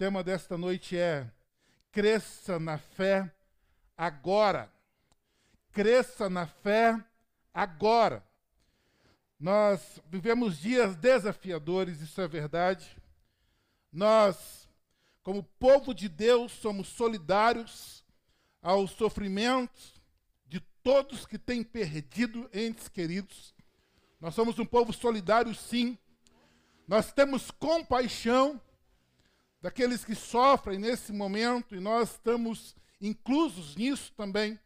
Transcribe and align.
tema 0.00 0.24
desta 0.24 0.56
noite 0.56 0.96
é 0.96 1.30
Cresça 1.92 2.58
na 2.58 2.78
fé 2.78 3.30
agora. 3.94 4.72
Cresça 5.72 6.30
na 6.30 6.46
fé 6.46 6.98
agora. 7.52 8.24
Nós 9.38 10.00
vivemos 10.06 10.56
dias 10.56 10.96
desafiadores, 10.96 12.00
isso 12.00 12.18
é 12.18 12.26
verdade. 12.26 12.96
Nós, 13.92 14.66
como 15.22 15.42
povo 15.42 15.92
de 15.92 16.08
Deus, 16.08 16.50
somos 16.52 16.88
solidários 16.88 18.02
ao 18.62 18.88
sofrimento 18.88 20.00
de 20.46 20.60
todos 20.82 21.26
que 21.26 21.36
têm 21.36 21.62
perdido 21.62 22.48
entes 22.54 22.88
queridos. 22.88 23.54
Nós 24.18 24.34
somos 24.34 24.58
um 24.58 24.64
povo 24.64 24.94
solidário, 24.94 25.54
sim. 25.54 25.98
Nós 26.88 27.12
temos 27.12 27.50
compaixão 27.50 28.58
daqueles 29.60 30.04
que 30.04 30.14
sofrem 30.14 30.78
nesse 30.78 31.12
momento, 31.12 31.74
e 31.74 31.80
nós 31.80 32.12
estamos 32.12 32.74
inclusos 33.00 33.76
nisso 33.76 34.12
também, 34.16 34.58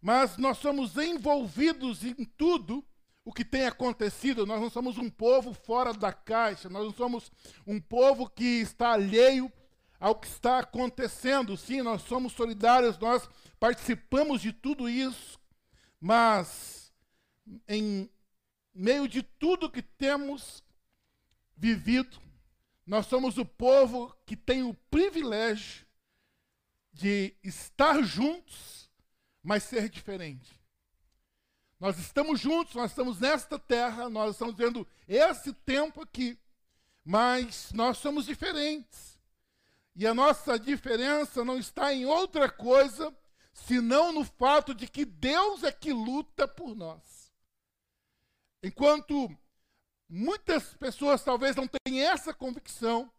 mas 0.00 0.36
nós 0.36 0.58
somos 0.58 0.96
envolvidos 0.96 2.04
em 2.04 2.14
tudo 2.24 2.84
o 3.24 3.32
que 3.32 3.44
tem 3.44 3.66
acontecido. 3.66 4.46
Nós 4.46 4.60
não 4.60 4.70
somos 4.70 4.96
um 4.96 5.10
povo 5.10 5.52
fora 5.52 5.92
da 5.92 6.12
caixa, 6.12 6.68
nós 6.68 6.84
não 6.84 6.92
somos 6.92 7.30
um 7.66 7.80
povo 7.80 8.28
que 8.28 8.60
está 8.60 8.92
alheio 8.92 9.52
ao 10.00 10.14
que 10.14 10.26
está 10.26 10.60
acontecendo. 10.60 11.56
Sim, 11.56 11.82
nós 11.82 12.02
somos 12.02 12.32
solidários, 12.32 12.98
nós 12.98 13.28
participamos 13.58 14.40
de 14.40 14.52
tudo 14.52 14.88
isso, 14.88 15.38
mas 16.00 16.92
em 17.68 18.08
meio 18.72 19.08
de 19.08 19.22
tudo 19.22 19.70
que 19.70 19.82
temos 19.82 20.62
vivido, 21.56 22.18
nós 22.88 23.04
somos 23.04 23.36
o 23.36 23.44
povo 23.44 24.16
que 24.24 24.34
tem 24.34 24.62
o 24.62 24.72
privilégio 24.72 25.86
de 26.90 27.36
estar 27.44 28.02
juntos, 28.02 28.90
mas 29.42 29.62
ser 29.62 29.90
diferente. 29.90 30.58
Nós 31.78 31.98
estamos 31.98 32.40
juntos, 32.40 32.74
nós 32.74 32.90
estamos 32.90 33.20
nesta 33.20 33.58
terra, 33.58 34.08
nós 34.08 34.32
estamos 34.32 34.54
vendo 34.56 34.88
esse 35.06 35.52
tempo 35.52 36.00
aqui, 36.00 36.38
mas 37.04 37.70
nós 37.74 37.98
somos 37.98 38.24
diferentes. 38.24 39.20
E 39.94 40.06
a 40.06 40.14
nossa 40.14 40.58
diferença 40.58 41.44
não 41.44 41.58
está 41.58 41.92
em 41.92 42.06
outra 42.06 42.50
coisa 42.50 43.14
senão 43.52 44.12
no 44.12 44.24
fato 44.24 44.74
de 44.74 44.88
que 44.88 45.04
Deus 45.04 45.62
é 45.62 45.70
que 45.70 45.92
luta 45.92 46.48
por 46.48 46.74
nós. 46.74 47.30
Enquanto 48.62 49.30
Muitas 50.08 50.74
pessoas 50.74 51.22
talvez 51.22 51.54
não 51.54 51.68
tenham 51.68 52.10
essa 52.10 52.32
convicção. 52.32 53.12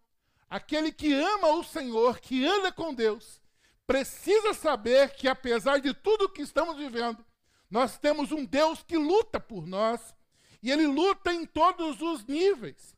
Aquele 0.49 0.91
que 0.91 1.13
ama 1.13 1.49
o 1.49 1.63
Senhor, 1.63 2.19
que 2.19 2.43
anda 2.45 2.71
com 2.71 2.93
Deus, 2.93 3.39
precisa 3.85 4.53
saber 4.53 5.13
que 5.13 5.27
apesar 5.27 5.79
de 5.79 5.93
tudo 5.93 6.29
que 6.29 6.41
estamos 6.41 6.75
vivendo, 6.77 7.23
nós 7.69 7.99
temos 7.99 8.31
um 8.31 8.43
Deus 8.43 8.81
que 8.81 8.97
luta 8.97 9.39
por 9.39 9.67
nós, 9.67 10.15
e 10.61 10.71
ele 10.71 10.87
luta 10.87 11.31
em 11.31 11.45
todos 11.45 12.01
os 12.01 12.25
níveis. 12.25 12.97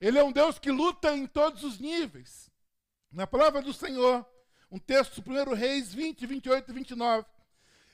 Ele 0.00 0.18
é 0.18 0.24
um 0.24 0.32
Deus 0.32 0.58
que 0.58 0.70
luta 0.70 1.14
em 1.14 1.26
todos 1.26 1.62
os 1.62 1.78
níveis. 1.78 2.50
Na 3.10 3.26
palavra 3.26 3.60
do 3.60 3.74
Senhor, 3.74 4.26
um 4.70 4.78
texto, 4.78 5.22
1 5.24 5.54
Reis 5.54 5.92
20, 5.92 6.26
28 6.26 6.70
e 6.70 6.74
29, 6.74 7.26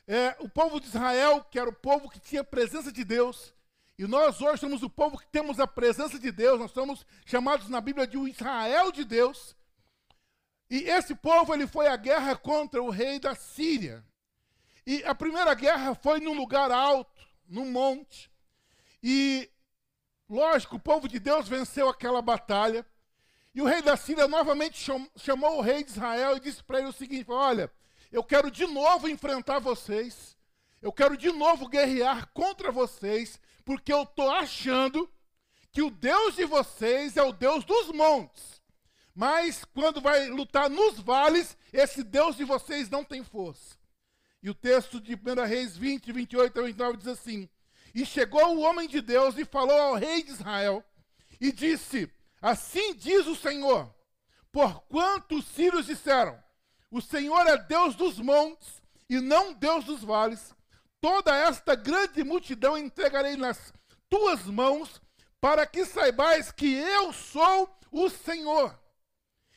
é, 0.07 0.37
o 0.39 0.48
povo 0.48 0.81
de 0.81 0.87
Israel, 0.87 1.45
que 1.51 1.59
era 1.59 1.69
o 1.69 1.75
povo 1.75 2.09
que 2.09 2.20
tinha 2.20 2.41
a 2.42 2.45
presença 2.45 2.92
de 2.92 3.05
Deus, 3.05 3.53
e 3.99 4.07
nós 4.07 4.41
hoje 4.41 4.61
somos 4.61 4.85
o 4.85 4.89
povo 4.89 5.19
que 5.19 5.27
temos 5.27 5.59
a 5.59 5.67
presença 5.67 6.21
de 6.21 6.31
Deus, 6.31 6.61
nós 6.61 6.71
somos 6.71 7.05
chamados 7.27 7.69
na 7.69 7.81
Bíblia 7.81 8.07
de 8.07 8.17
o 8.17 8.29
Israel 8.29 8.93
de 8.93 9.05
Deus. 9.05 9.57
E 10.71 10.85
esse 10.85 11.17
povo 11.17 11.53
ele 11.53 11.67
foi 11.67 11.89
à 11.89 11.97
guerra 11.97 12.37
contra 12.37 12.81
o 12.81 12.91
rei 12.91 13.19
da 13.19 13.35
Síria. 13.35 14.05
E 14.87 15.03
a 15.05 15.17
primeira 15.17 15.53
guerra 15.53 15.97
foi 15.97 16.21
num 16.21 16.35
lugar 16.35 16.71
alto, 16.71 17.27
num 17.48 17.73
monte. 17.73 18.31
E, 19.03 19.51
lógico, 20.29 20.77
o 20.77 20.81
povo 20.81 21.08
de 21.08 21.19
Deus 21.19 21.48
venceu 21.48 21.89
aquela 21.89 22.23
batalha. 22.23 22.87
E 23.53 23.61
o 23.61 23.67
rei 23.67 23.83
da 23.83 23.97
Síria 23.97 24.29
novamente 24.29 24.79
chamou 25.17 25.58
o 25.58 25.61
rei 25.61 25.83
de 25.83 25.91
Israel 25.91 26.37
e 26.37 26.41
disse 26.41 26.63
para 26.63 26.79
ele 26.79 26.89
o 26.89 26.92
seguinte: 26.92 27.31
Olha, 27.33 27.69
eu 28.13 28.23
quero 28.23 28.48
de 28.48 28.67
novo 28.67 29.08
enfrentar 29.08 29.58
vocês. 29.58 30.37
Eu 30.81 30.92
quero 30.92 31.17
de 31.17 31.33
novo 31.33 31.69
guerrear 31.69 32.29
contra 32.33 32.70
vocês 32.70 33.41
porque 33.68 33.92
eu 33.92 34.05
estou 34.05 34.30
achando 34.30 35.12
que 35.70 35.83
o 35.83 35.90
Deus 35.90 36.36
de 36.36 36.46
vocês 36.46 37.18
é 37.18 37.23
o 37.23 37.34
Deus 37.34 37.67
dos 37.67 37.89
montes. 37.89 38.62
Mas 39.14 39.62
quando 39.62 40.01
vai 40.01 40.27
lutar 40.30 40.70
nos 40.70 40.98
vales, 40.98 41.55
esse 41.70 42.02
Deus 42.02 42.34
de 42.34 42.45
vocês 42.45 42.89
não 42.89 43.05
tem 43.05 43.23
força. 43.23 43.77
E 44.42 44.48
o 44.48 44.55
texto 44.55 44.98
de 44.98 45.14
1 45.14 45.45
Reis 45.46 45.77
20, 45.77 46.12
28 46.12 46.58
a 46.58 46.62
29 46.62 46.96
diz 46.96 47.08
assim: 47.08 47.46
E 47.95 48.07
chegou 48.07 48.57
o 48.57 48.61
homem 48.61 48.89
de 48.89 49.02
Deus 49.02 49.36
e 49.36 49.45
falou 49.45 49.78
ao 49.78 49.96
rei 49.96 50.23
de 50.23 50.30
Israel, 50.30 50.83
e 51.39 51.52
disse: 51.52 52.11
Assim 52.40 52.95
diz 52.95 53.27
o 53.27 53.36
Senhor, 53.36 53.95
porquanto 54.51 55.36
os 55.36 55.45
sírios 55.45 55.84
disseram: 55.84 56.42
O 56.90 57.02
Senhor 57.02 57.46
é 57.46 57.58
Deus 57.58 57.95
dos 57.95 58.18
montes 58.18 58.83
e 59.11 59.20
não 59.20 59.52
Deus 59.52 59.84
dos 59.84 60.02
vales, 60.02 60.55
toda 61.01 61.35
esta 61.35 61.75
grande 61.75 62.23
multidão 62.25 62.77
entregarei 62.77 63.36
nas 63.36 63.73
tuas 64.09 64.45
mãos, 64.45 65.01
para 65.41 65.67
que 65.67 65.85
saibais 65.85 66.51
que 66.51 66.75
eu 66.75 67.13
sou 67.13 67.79
o 67.92 68.09
Senhor. 68.09 68.77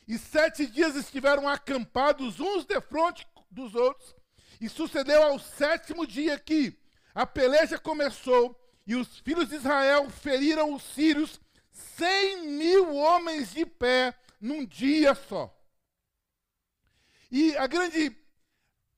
E 0.06 0.18
sete 0.18 0.66
dias 0.66 0.94
estiveram 0.94 1.48
acampados 1.48 2.38
uns 2.38 2.64
de 2.64 2.80
frente 2.80 3.26
dos 3.50 3.74
outros, 3.74 4.14
e 4.60 4.68
sucedeu 4.68 5.22
ao 5.22 5.38
sétimo 5.38 6.06
dia 6.06 6.38
que 6.38 6.78
a 7.14 7.26
peleja 7.26 7.78
começou, 7.78 8.58
e 8.86 8.94
os 8.94 9.18
filhos 9.18 9.48
de 9.48 9.56
Israel 9.56 10.08
feriram 10.10 10.72
os 10.74 10.82
sírios, 10.82 11.40
cem 11.70 12.48
mil 12.48 12.94
homens 12.94 13.52
de 13.52 13.64
pé 13.64 14.14
num 14.40 14.64
dia 14.64 15.14
só. 15.14 15.56
E 17.30 17.56
a 17.56 17.66
grande 17.66 18.16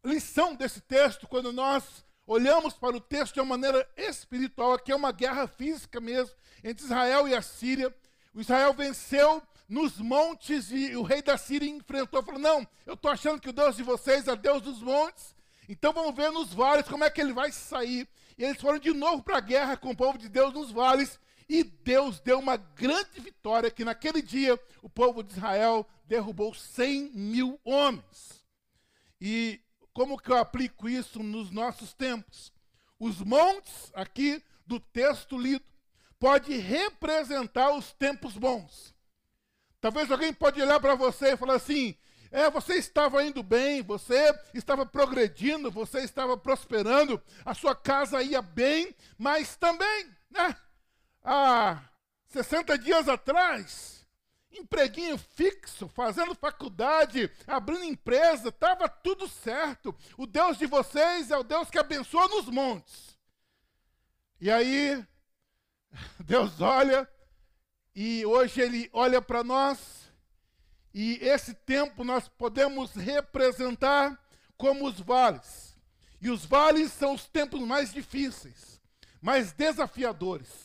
lição 0.04 0.54
desse 0.54 0.80
texto, 0.80 1.26
quando 1.28 1.52
nós 1.52 2.03
olhamos 2.26 2.74
para 2.74 2.96
o 2.96 3.00
texto 3.00 3.34
de 3.34 3.40
uma 3.40 3.56
maneira 3.56 3.88
espiritual, 3.96 4.72
aqui 4.72 4.92
é 4.92 4.96
uma 4.96 5.12
guerra 5.12 5.46
física 5.46 6.00
mesmo, 6.00 6.34
entre 6.62 6.84
Israel 6.84 7.28
e 7.28 7.34
a 7.34 7.42
Síria. 7.42 7.94
O 8.34 8.40
Israel 8.40 8.72
venceu 8.74 9.42
nos 9.68 9.98
montes 9.98 10.70
e 10.70 10.96
o 10.96 11.02
rei 11.02 11.22
da 11.22 11.36
Síria 11.36 11.68
enfrentou, 11.68 12.22
falou: 12.22 12.40
Não, 12.40 12.66
eu 12.86 12.94
estou 12.94 13.10
achando 13.10 13.40
que 13.40 13.48
o 13.48 13.52
Deus 13.52 13.76
de 13.76 13.82
vocês 13.82 14.28
é 14.28 14.36
Deus 14.36 14.62
dos 14.62 14.80
montes, 14.80 15.34
então 15.68 15.92
vamos 15.92 16.14
ver 16.14 16.30
nos 16.30 16.52
vales 16.52 16.88
como 16.88 17.04
é 17.04 17.10
que 17.10 17.20
ele 17.20 17.32
vai 17.32 17.50
sair. 17.52 18.08
E 18.36 18.44
eles 18.44 18.60
foram 18.60 18.78
de 18.78 18.92
novo 18.92 19.22
para 19.22 19.38
a 19.38 19.40
guerra 19.40 19.76
com 19.76 19.90
o 19.90 19.96
povo 19.96 20.18
de 20.18 20.28
Deus 20.28 20.52
nos 20.52 20.70
vales, 20.70 21.20
e 21.48 21.62
Deus 21.62 22.20
deu 22.20 22.38
uma 22.38 22.56
grande 22.56 23.20
vitória, 23.20 23.70
que 23.70 23.84
naquele 23.84 24.20
dia 24.22 24.58
o 24.82 24.88
povo 24.88 25.22
de 25.22 25.32
Israel 25.32 25.86
derrubou 26.06 26.54
100 26.54 27.10
mil 27.12 27.60
homens. 27.64 28.44
E 29.20 29.60
como 29.94 30.18
que 30.18 30.30
eu 30.30 30.36
aplico 30.36 30.88
isso 30.88 31.22
nos 31.22 31.52
nossos 31.52 31.94
tempos? 31.94 32.52
Os 32.98 33.20
montes 33.20 33.92
aqui 33.94 34.42
do 34.66 34.80
texto 34.80 35.38
lido 35.38 35.64
pode 36.18 36.56
representar 36.56 37.70
os 37.72 37.92
tempos 37.92 38.36
bons. 38.36 38.92
Talvez 39.80 40.10
alguém 40.10 40.32
pode 40.32 40.60
olhar 40.60 40.80
para 40.80 40.96
você 40.96 41.32
e 41.32 41.36
falar 41.36 41.54
assim: 41.54 41.96
é, 42.32 42.50
você 42.50 42.74
estava 42.74 43.24
indo 43.24 43.42
bem, 43.42 43.82
você 43.82 44.34
estava 44.52 44.84
progredindo, 44.84 45.70
você 45.70 46.00
estava 46.00 46.36
prosperando, 46.36 47.22
a 47.44 47.54
sua 47.54 47.76
casa 47.76 48.20
ia 48.20 48.42
bem, 48.42 48.92
mas 49.16 49.54
também, 49.54 50.10
né? 50.28 50.56
Há 51.22 51.80
60 52.26 52.76
dias 52.78 53.08
atrás, 53.08 53.93
empreguinho 54.58 55.18
fixo, 55.18 55.88
fazendo 55.88 56.34
faculdade, 56.34 57.30
abrindo 57.46 57.84
empresa, 57.84 58.48
estava 58.48 58.88
tudo 58.88 59.28
certo. 59.28 59.94
O 60.16 60.26
Deus 60.26 60.58
de 60.58 60.66
vocês 60.66 61.30
é 61.30 61.36
o 61.36 61.44
Deus 61.44 61.70
que 61.70 61.78
abençoa 61.78 62.28
nos 62.28 62.46
montes. 62.46 63.18
E 64.40 64.50
aí, 64.50 65.04
Deus 66.20 66.60
olha, 66.60 67.08
e 67.94 68.24
hoje 68.26 68.60
Ele 68.60 68.90
olha 68.92 69.22
para 69.22 69.44
nós, 69.44 70.10
e 70.92 71.18
esse 71.20 71.54
tempo 71.54 72.04
nós 72.04 72.28
podemos 72.28 72.92
representar 72.94 74.18
como 74.56 74.86
os 74.86 75.00
vales. 75.00 75.76
E 76.20 76.30
os 76.30 76.44
vales 76.44 76.92
são 76.92 77.14
os 77.14 77.26
tempos 77.26 77.60
mais 77.60 77.92
difíceis, 77.92 78.80
mais 79.20 79.52
desafiadores. 79.52 80.63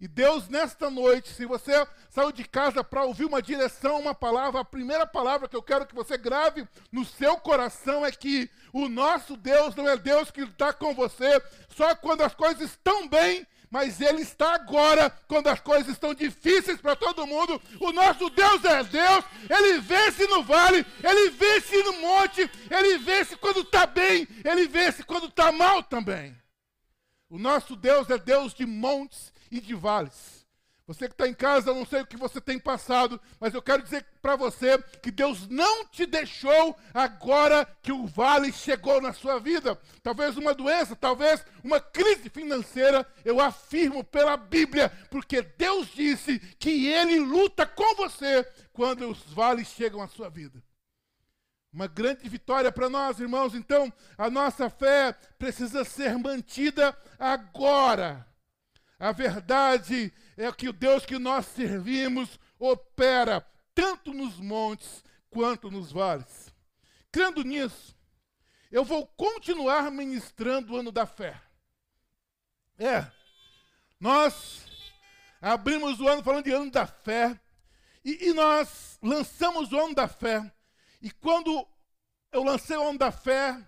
E 0.00 0.08
Deus, 0.08 0.48
nesta 0.48 0.88
noite, 0.88 1.28
se 1.28 1.44
você 1.44 1.86
saiu 2.08 2.32
de 2.32 2.42
casa 2.42 2.82
para 2.82 3.04
ouvir 3.04 3.26
uma 3.26 3.42
direção, 3.42 4.00
uma 4.00 4.14
palavra, 4.14 4.62
a 4.62 4.64
primeira 4.64 5.06
palavra 5.06 5.46
que 5.46 5.54
eu 5.54 5.62
quero 5.62 5.84
que 5.84 5.94
você 5.94 6.16
grave 6.16 6.66
no 6.90 7.04
seu 7.04 7.36
coração 7.36 8.06
é 8.06 8.10
que 8.10 8.48
o 8.72 8.88
nosso 8.88 9.36
Deus 9.36 9.74
não 9.74 9.86
é 9.86 9.98
Deus 9.98 10.30
que 10.30 10.40
está 10.40 10.72
com 10.72 10.94
você 10.94 11.42
só 11.76 11.94
quando 11.94 12.22
as 12.22 12.34
coisas 12.34 12.70
estão 12.70 13.06
bem, 13.08 13.46
mas 13.70 14.00
Ele 14.00 14.22
está 14.22 14.54
agora, 14.54 15.10
quando 15.28 15.48
as 15.48 15.60
coisas 15.60 15.92
estão 15.92 16.14
difíceis 16.14 16.80
para 16.80 16.96
todo 16.96 17.26
mundo. 17.26 17.60
O 17.78 17.92
nosso 17.92 18.30
Deus 18.30 18.64
é 18.64 18.82
Deus, 18.82 19.24
Ele 19.50 19.80
vence 19.80 20.26
no 20.28 20.42
vale, 20.42 20.84
Ele 21.04 21.28
vence 21.28 21.76
no 21.82 22.00
monte, 22.00 22.50
Ele 22.70 22.96
vence 22.96 23.36
quando 23.36 23.60
está 23.60 23.84
bem, 23.84 24.26
Ele 24.42 24.66
vence 24.66 25.02
quando 25.02 25.26
está 25.26 25.52
mal 25.52 25.82
também. 25.82 26.34
O 27.28 27.38
nosso 27.38 27.76
Deus 27.76 28.08
é 28.08 28.16
Deus 28.16 28.54
de 28.54 28.64
montes 28.64 29.29
e 29.50 29.60
de 29.60 29.74
vales. 29.74 30.40
Você 30.90 31.06
que 31.06 31.14
está 31.14 31.28
em 31.28 31.34
casa, 31.34 31.70
eu 31.70 31.76
não 31.76 31.86
sei 31.86 32.00
o 32.00 32.06
que 32.06 32.16
você 32.16 32.40
tem 32.40 32.58
passado, 32.58 33.20
mas 33.38 33.54
eu 33.54 33.62
quero 33.62 33.80
dizer 33.80 34.04
para 34.20 34.34
você 34.34 34.76
que 35.00 35.12
Deus 35.12 35.46
não 35.46 35.86
te 35.86 36.04
deixou 36.04 36.76
agora 36.92 37.64
que 37.80 37.92
o 37.92 38.08
vale 38.08 38.52
chegou 38.52 39.00
na 39.00 39.12
sua 39.12 39.38
vida. 39.38 39.80
Talvez 40.02 40.36
uma 40.36 40.52
doença, 40.52 40.96
talvez 40.96 41.46
uma 41.62 41.78
crise 41.78 42.28
financeira, 42.28 43.06
eu 43.24 43.40
afirmo 43.40 44.02
pela 44.02 44.36
Bíblia, 44.36 44.90
porque 45.12 45.42
Deus 45.42 45.86
disse 45.94 46.40
que 46.58 46.88
Ele 46.88 47.20
luta 47.20 47.64
com 47.64 47.94
você 47.94 48.44
quando 48.72 49.08
os 49.08 49.22
vales 49.32 49.68
chegam 49.68 50.02
à 50.02 50.08
sua 50.08 50.28
vida. 50.28 50.60
Uma 51.72 51.86
grande 51.86 52.28
vitória 52.28 52.72
para 52.72 52.90
nós, 52.90 53.20
irmãos. 53.20 53.54
Então, 53.54 53.92
a 54.18 54.28
nossa 54.28 54.68
fé 54.68 55.12
precisa 55.38 55.84
ser 55.84 56.18
mantida 56.18 56.98
agora. 57.16 58.26
A 59.00 59.12
verdade 59.12 60.12
é 60.36 60.52
que 60.52 60.68
o 60.68 60.74
Deus 60.74 61.06
que 61.06 61.18
nós 61.18 61.46
servimos 61.46 62.38
opera 62.58 63.40
tanto 63.74 64.12
nos 64.12 64.38
montes 64.38 65.02
quanto 65.30 65.70
nos 65.70 65.90
vales. 65.90 66.52
Crendo 67.10 67.42
nisso, 67.42 67.96
eu 68.70 68.84
vou 68.84 69.06
continuar 69.06 69.90
ministrando 69.90 70.74
o 70.74 70.76
ano 70.76 70.92
da 70.92 71.06
fé. 71.06 71.40
É, 72.78 73.10
nós 73.98 74.66
abrimos 75.40 75.98
o 75.98 76.06
ano 76.06 76.22
falando 76.22 76.44
de 76.44 76.52
ano 76.52 76.70
da 76.70 76.86
fé, 76.86 77.40
e, 78.04 78.28
e 78.28 78.34
nós 78.34 78.98
lançamos 79.02 79.72
o 79.72 79.78
ano 79.78 79.94
da 79.94 80.08
fé, 80.08 80.52
e 81.00 81.10
quando 81.10 81.66
eu 82.30 82.44
lancei 82.44 82.76
o 82.76 82.86
ano 82.86 82.98
da 82.98 83.10
fé, 83.10 83.58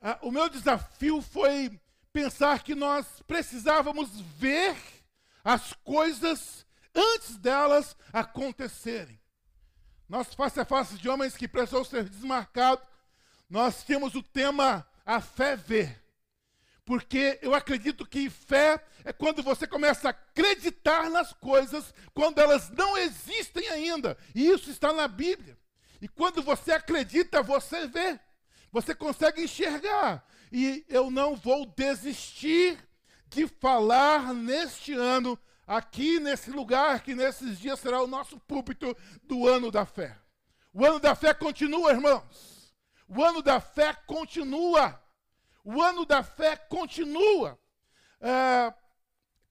a, 0.00 0.18
o 0.22 0.30
meu 0.30 0.48
desafio 0.48 1.20
foi 1.20 1.78
pensar 2.12 2.62
que 2.62 2.74
nós 2.74 3.06
precisávamos 3.26 4.20
ver 4.20 4.76
as 5.44 5.72
coisas 5.72 6.66
antes 6.94 7.36
delas 7.36 7.96
acontecerem. 8.12 9.20
Nós, 10.08 10.34
face 10.34 10.58
a 10.58 10.64
face 10.64 10.98
de 10.98 11.08
homens 11.08 11.36
que 11.36 11.46
precisam 11.46 11.84
ser 11.84 12.04
desmarcados, 12.08 12.86
nós 13.48 13.84
temos 13.84 14.14
o 14.14 14.22
tema 14.22 14.86
A 15.06 15.20
Fé 15.20 15.56
Vê. 15.56 15.96
Porque 16.84 17.38
eu 17.40 17.54
acredito 17.54 18.04
que 18.04 18.28
fé 18.28 18.84
é 19.04 19.12
quando 19.12 19.42
você 19.42 19.66
começa 19.66 20.08
a 20.08 20.10
acreditar 20.10 21.08
nas 21.08 21.32
coisas 21.32 21.94
quando 22.12 22.40
elas 22.40 22.68
não 22.70 22.98
existem 22.98 23.68
ainda. 23.68 24.18
E 24.34 24.48
isso 24.48 24.70
está 24.70 24.92
na 24.92 25.06
Bíblia. 25.06 25.56
E 26.00 26.08
quando 26.08 26.42
você 26.42 26.72
acredita, 26.72 27.42
você 27.42 27.86
vê. 27.86 28.18
Você 28.72 28.92
consegue 28.92 29.42
enxergar 29.44 30.26
e 30.50 30.84
eu 30.88 31.10
não 31.10 31.36
vou 31.36 31.66
desistir 31.66 32.78
de 33.28 33.46
falar 33.46 34.34
neste 34.34 34.92
ano, 34.92 35.38
aqui 35.66 36.18
nesse 36.18 36.50
lugar, 36.50 37.00
que 37.02 37.14
nesses 37.14 37.58
dias 37.58 37.78
será 37.78 38.02
o 38.02 38.08
nosso 38.08 38.38
púlpito 38.40 38.96
do 39.22 39.46
ano 39.46 39.70
da 39.70 39.86
fé. 39.86 40.18
O 40.72 40.84
ano 40.84 40.98
da 40.98 41.14
fé 41.14 41.32
continua, 41.32 41.92
irmãos. 41.92 42.74
O 43.08 43.24
ano 43.24 43.42
da 43.42 43.60
fé 43.60 43.92
continua. 44.06 45.00
O 45.64 45.80
ano 45.80 46.04
da 46.04 46.22
fé 46.22 46.56
continua. 46.56 47.58
É, 48.20 48.72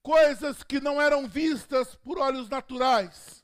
coisas 0.01 0.63
que 0.63 0.79
não 0.79 1.01
eram 1.01 1.27
vistas 1.27 1.95
por 1.95 2.17
olhos 2.17 2.49
naturais. 2.49 3.43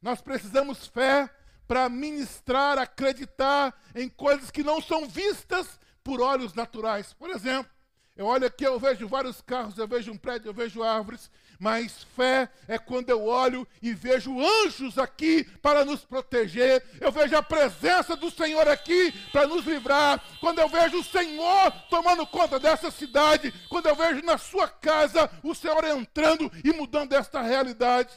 Nós 0.00 0.20
precisamos 0.20 0.86
fé 0.86 1.28
para 1.66 1.88
ministrar, 1.88 2.78
acreditar 2.78 3.74
em 3.94 4.08
coisas 4.08 4.50
que 4.50 4.62
não 4.62 4.80
são 4.80 5.06
vistas 5.06 5.78
por 6.02 6.20
olhos 6.20 6.54
naturais. 6.54 7.12
Por 7.12 7.30
exemplo, 7.30 7.70
eu 8.16 8.26
olho 8.26 8.46
aqui, 8.46 8.64
eu 8.64 8.78
vejo 8.78 9.08
vários 9.08 9.40
carros, 9.40 9.78
eu 9.78 9.88
vejo 9.88 10.12
um 10.12 10.16
prédio, 10.18 10.50
eu 10.50 10.52
vejo 10.52 10.82
árvores, 10.82 11.30
mas 11.58 12.02
fé 12.16 12.50
é 12.68 12.78
quando 12.78 13.08
eu 13.08 13.24
olho 13.24 13.66
e 13.80 13.94
vejo 13.94 14.38
anjos 14.38 14.98
aqui 14.98 15.44
para 15.62 15.84
nos 15.84 16.04
proteger, 16.04 16.84
eu 17.00 17.10
vejo 17.10 17.36
a 17.36 17.42
presença 17.42 18.16
do 18.16 18.30
Senhor 18.30 18.68
aqui 18.68 19.12
para 19.32 19.46
nos 19.46 19.64
livrar, 19.64 20.22
quando 20.40 20.58
eu 20.58 20.68
vejo 20.68 20.98
o 20.98 21.04
Senhor 21.04 21.70
tomando 21.88 22.26
conta 22.26 22.58
dessa 22.58 22.90
cidade, 22.90 23.54
quando 23.68 23.86
eu 23.86 23.96
vejo 23.96 24.22
na 24.22 24.36
sua 24.36 24.68
casa 24.68 25.30
o 25.42 25.54
Senhor 25.54 25.84
entrando 25.84 26.50
e 26.64 26.72
mudando 26.72 27.12
esta 27.14 27.40
realidade. 27.40 28.12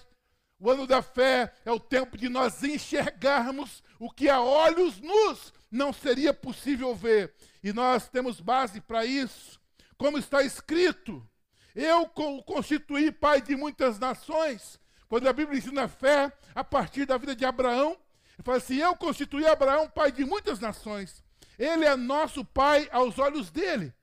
O 0.60 0.70
ano 0.70 0.88
da 0.88 1.02
fé 1.02 1.54
é 1.66 1.72
o 1.72 1.80
tempo 1.80 2.18
de 2.18 2.30
nós 2.30 2.64
enxergarmos 2.64 3.84
o 4.00 4.10
que 4.10 4.30
a 4.30 4.42
olhos 4.42 5.00
nus 5.02 5.54
não 5.70 5.92
seria 5.92 6.34
possível 6.34 6.96
ver. 6.96 7.34
E 7.64 7.72
nós 7.72 8.10
temos 8.10 8.42
base 8.42 8.82
para 8.82 9.06
isso. 9.06 9.60
Como 9.98 10.18
está 10.18 10.44
escrito, 10.44 11.26
eu 11.74 12.06
constituí 12.46 13.12
pai 13.12 13.42
de 13.42 13.56
muitas 13.56 13.98
nações. 13.98 14.80
Quando 15.08 15.28
a 15.28 15.34
Bíblia 15.34 15.60
ensina 15.60 15.84
a 15.84 15.88
fé, 15.88 16.32
a 16.54 16.64
partir 16.64 17.06
da 17.06 17.18
vida 17.18 17.36
de 17.36 17.46
Abraão, 17.46 17.92
ele 18.34 18.44
fala 18.44 18.58
assim: 18.58 18.78
Eu 18.78 18.96
constituí 18.96 19.46
Abraão 19.46 19.90
pai 19.90 20.12
de 20.12 20.26
muitas 20.26 20.60
nações. 20.60 21.24
Ele 21.58 21.86
é 21.86 21.96
nosso 21.96 22.44
pai 22.44 22.90
aos 22.92 23.18
olhos 23.18 23.50
dele. 23.50 23.94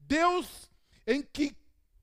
Deus 0.00 0.70
em 1.06 1.22
que 1.22 1.56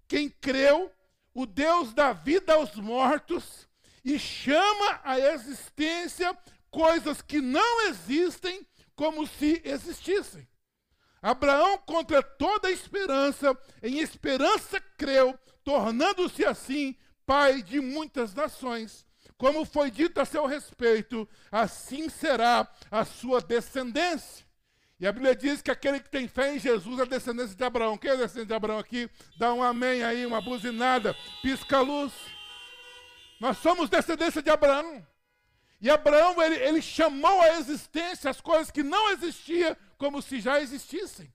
quem 0.07 0.29
creu, 0.29 0.91
o 1.33 1.45
Deus 1.45 1.93
da 1.93 2.13
vida 2.13 2.53
aos 2.53 2.75
mortos, 2.75 3.67
e 4.03 4.17
chama 4.19 5.01
à 5.03 5.19
existência 5.19 6.37
coisas 6.69 7.21
que 7.21 7.41
não 7.41 7.87
existem 7.87 8.65
como 8.95 9.27
se 9.27 9.61
existissem. 9.65 10.47
Abraão, 11.21 11.77
contra 11.79 12.23
toda 12.23 12.71
esperança, 12.71 13.55
em 13.83 13.99
esperança 13.99 14.81
creu, 14.97 15.37
tornando-se 15.63 16.43
assim 16.43 16.95
pai 17.25 17.61
de 17.61 17.79
muitas 17.79 18.33
nações. 18.33 19.05
Como 19.37 19.65
foi 19.65 19.89
dito 19.91 20.19
a 20.19 20.25
seu 20.25 20.45
respeito, 20.45 21.27
assim 21.51 22.09
será 22.09 22.67
a 22.89 23.05
sua 23.05 23.39
descendência. 23.41 24.45
E 24.99 25.07
a 25.07 25.11
Bíblia 25.11 25.35
diz 25.35 25.61
que 25.63 25.71
aquele 25.71 25.99
que 25.99 26.09
tem 26.09 26.27
fé 26.27 26.53
em 26.53 26.59
Jesus 26.59 26.99
é 26.99 27.05
descendência 27.05 27.55
de 27.55 27.63
Abraão. 27.63 27.97
Quem 27.97 28.11
é 28.11 28.17
descendente 28.17 28.49
de 28.49 28.53
Abraão 28.53 28.77
aqui? 28.77 29.09
Dá 29.37 29.51
um 29.51 29.63
amém 29.63 30.03
aí, 30.03 30.27
uma 30.27 30.41
buzinada, 30.41 31.15
pisca 31.41 31.77
a 31.77 31.81
luz. 31.81 32.13
Nós 33.39 33.57
somos 33.57 33.89
descendência 33.89 34.43
de 34.43 34.51
Abraão. 34.51 35.03
E 35.81 35.89
Abraão, 35.89 36.39
ele, 36.39 36.55
ele 36.57 36.81
chamou 36.83 37.41
à 37.41 37.57
existência 37.57 38.29
as 38.29 38.39
coisas 38.39 38.69
que 38.69 38.83
não 38.83 39.09
existiam 39.09 39.75
como 40.01 40.19
se 40.19 40.41
já 40.41 40.59
existissem. 40.59 41.31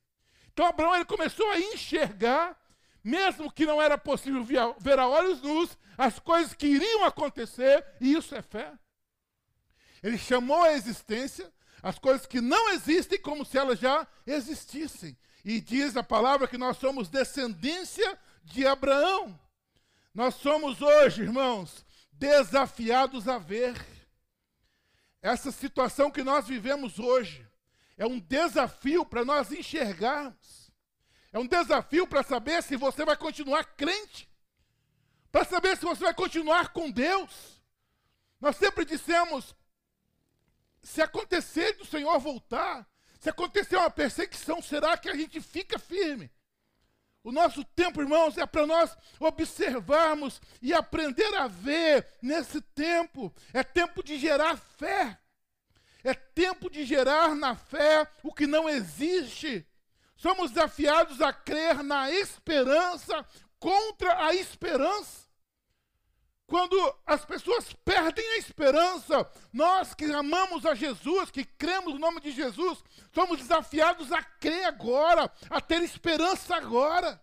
Então 0.53 0.67
Abraão 0.67 0.97
ele 0.97 1.05
começou 1.05 1.49
a 1.53 1.61
enxergar, 1.61 2.61
mesmo 3.05 3.53
que 3.53 3.65
não 3.65 3.81
era 3.81 3.97
possível 3.97 4.43
ver 4.81 4.99
a 4.99 5.07
olhos 5.07 5.41
nus, 5.41 5.79
as 5.97 6.19
coisas 6.19 6.53
que 6.53 6.67
iriam 6.67 7.05
acontecer, 7.05 7.87
e 8.01 8.13
isso 8.15 8.35
é 8.35 8.43
fé. 8.43 8.73
Ele 10.03 10.19
chamou 10.19 10.65
à 10.65 10.73
existência 10.73 11.53
as 11.81 11.97
coisas 11.97 12.27
que 12.27 12.41
não 12.41 12.71
existem 12.71 13.21
como 13.21 13.45
se 13.45 13.57
elas 13.57 13.79
já 13.79 14.05
existissem. 14.27 15.17
E 15.45 15.61
diz 15.61 15.97
a 15.97 16.03
palavra 16.03 16.49
que 16.49 16.59
nós 16.59 16.77
somos 16.79 17.09
descendência 17.09 18.19
de 18.43 18.67
Abraão. 18.67 19.39
Nós 20.13 20.35
somos 20.35 20.83
hoje, 20.83 21.23
irmãos, 21.23 21.87
desafiados 22.11 23.29
a 23.29 23.39
ver 23.39 23.77
essa 25.23 25.53
situação 25.53 26.11
que 26.11 26.25
nós 26.25 26.49
vivemos 26.49 26.99
hoje 26.99 27.46
é 27.97 28.07
um 28.07 28.19
desafio 28.19 29.05
para 29.05 29.25
nós 29.25 29.51
enxergarmos. 29.51 30.71
É 31.33 31.39
um 31.39 31.47
desafio 31.47 32.07
para 32.07 32.23
saber 32.23 32.63
se 32.63 32.77
você 32.77 33.05
vai 33.05 33.17
continuar 33.17 33.65
crente. 33.65 34.29
Para 35.31 35.45
saber 35.45 35.77
se 35.77 35.85
você 35.85 36.05
vai 36.05 36.15
continuar 36.15 36.73
com 36.73 36.91
Deus. 36.91 37.63
Nós 38.41 38.57
sempre 38.57 38.85
dissemos: 38.85 39.55
se 40.83 41.03
acontecer 41.03 41.73
do 41.75 41.85
Senhor 41.85 42.19
voltar, 42.19 42.89
se 43.19 43.29
acontecer 43.29 43.77
uma 43.77 43.91
perseguição, 43.91 44.63
será 44.63 44.97
que 44.97 45.09
a 45.09 45.15
gente 45.15 45.41
fica 45.41 45.79
firme? 45.79 46.31
O 47.25 47.33
nosso 47.33 47.65
tempo, 47.65 48.01
irmãos, 48.01 48.39
é 48.39 48.47
para 48.47 48.67
nós 48.67 48.97
observarmos 49.19 50.41
e 50.63 50.73
aprender 50.73 51.35
a 51.35 51.49
ver 51.49 52.07
nesse 52.23 52.61
tempo. 52.61 53.35
É 53.53 53.65
tempo 53.65 54.01
de 54.01 54.17
gerar 54.17 54.57
fé. 54.57 55.19
É 56.07 56.15
tempo 56.15 56.71
de 56.71 56.85
gerar 56.85 57.35
na 57.35 57.57
fé 57.57 58.09
o 58.23 58.33
que 58.33 58.47
não 58.47 58.69
existe. 58.69 59.67
Somos 60.15 60.53
desafiados 60.53 61.21
a 61.21 61.33
crer 61.33 61.83
na 61.83 62.09
esperança 62.13 63.27
contra 63.59 64.25
a 64.25 64.33
esperança. 64.33 65.27
Quando 66.47 66.77
as 67.05 67.25
pessoas 67.25 67.73
perdem 67.85 68.25
a 68.25 68.37
esperança, 68.37 69.29
nós 69.53 69.95
que 69.95 70.05
amamos 70.05 70.65
a 70.65 70.77
Jesus, 70.77 71.29
que 71.29 71.45
cremos 71.45 71.95
no 71.95 71.99
nome 71.99 72.21
de 72.21 72.31
Jesus, 72.31 72.85
somos 73.13 73.39
desafiados 73.39 74.13
a 74.13 74.23
crer 74.23 74.65
agora, 74.67 75.29
a 75.51 75.61
ter 75.61 75.83
esperança 75.83 76.55
agora. 76.55 77.21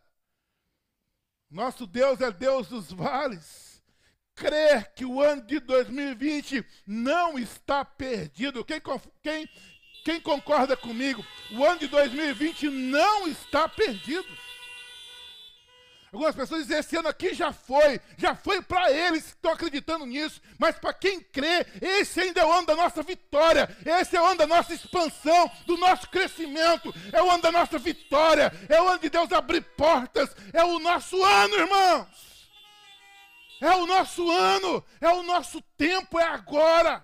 Nosso 1.49 1.87
Deus 1.87 2.19
é 2.19 2.29
Deus 2.31 2.67
dos 2.67 2.91
vales. 2.91 3.62
Crer 4.35 4.93
que 4.95 5.05
o 5.05 5.21
ano 5.21 5.43
de 5.43 5.59
2020 5.59 6.65
não 6.87 7.37
está 7.37 7.85
perdido. 7.85 8.65
Quem, 8.65 8.81
quem, 9.21 9.49
quem 10.03 10.19
concorda 10.19 10.75
comigo? 10.75 11.23
O 11.51 11.63
ano 11.63 11.79
de 11.79 11.87
2020 11.87 12.69
não 12.69 13.27
está 13.27 13.69
perdido. 13.69 14.27
Algumas 16.13 16.35
pessoas 16.35 16.61
dizem, 16.61 16.77
esse 16.77 16.95
ano 16.95 17.07
aqui 17.07 17.33
já 17.33 17.51
foi, 17.51 17.99
já 18.19 18.35
foi 18.35 18.61
para 18.61 18.91
eles 18.91 19.23
que 19.23 19.29
estão 19.29 19.51
acreditando 19.51 20.05
nisso, 20.05 20.39
mas 20.59 20.77
para 20.77 20.93
quem 20.93 21.19
crê, 21.19 21.65
esse 21.81 22.19
ainda 22.21 22.41
é 22.41 22.45
o 22.45 22.51
ano 22.51 22.67
da 22.67 22.75
nossa 22.75 23.01
vitória, 23.01 23.67
esse 23.83 24.15
é 24.15 24.21
o 24.21 24.25
ano 24.25 24.37
da 24.37 24.45
nossa 24.45 24.75
expansão, 24.75 25.49
do 25.65 25.75
nosso 25.75 26.07
crescimento, 26.09 26.93
é 27.11 27.19
o 27.19 27.31
ano 27.31 27.41
da 27.41 27.51
nossa 27.51 27.79
vitória, 27.79 28.53
é 28.69 28.79
o 28.79 28.89
ano 28.89 28.99
de 28.99 29.09
Deus 29.09 29.31
abrir 29.31 29.61
portas, 29.75 30.35
é 30.53 30.63
o 30.63 30.77
nosso 30.77 31.23
ano, 31.23 31.55
irmãos. 31.55 32.32
É 33.63 33.74
o 33.77 33.88
nosso 33.88 34.29
ano, 34.29 34.84
é 35.00 35.08
o 35.08 35.24
nosso 35.24 35.62
tempo, 35.77 36.20
é 36.20 36.25
agora. 36.25 37.01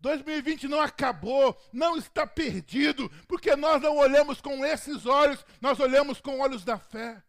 2020 0.00 0.68
não 0.68 0.78
acabou, 0.78 1.58
não 1.72 1.96
está 1.96 2.26
perdido, 2.26 3.10
porque 3.26 3.56
nós 3.56 3.80
não 3.80 3.96
olhamos 3.96 4.38
com 4.38 4.62
esses 4.66 5.06
olhos, 5.06 5.42
nós 5.62 5.80
olhamos 5.80 6.20
com 6.20 6.40
olhos 6.40 6.62
da 6.62 6.78
fé. 6.78 7.22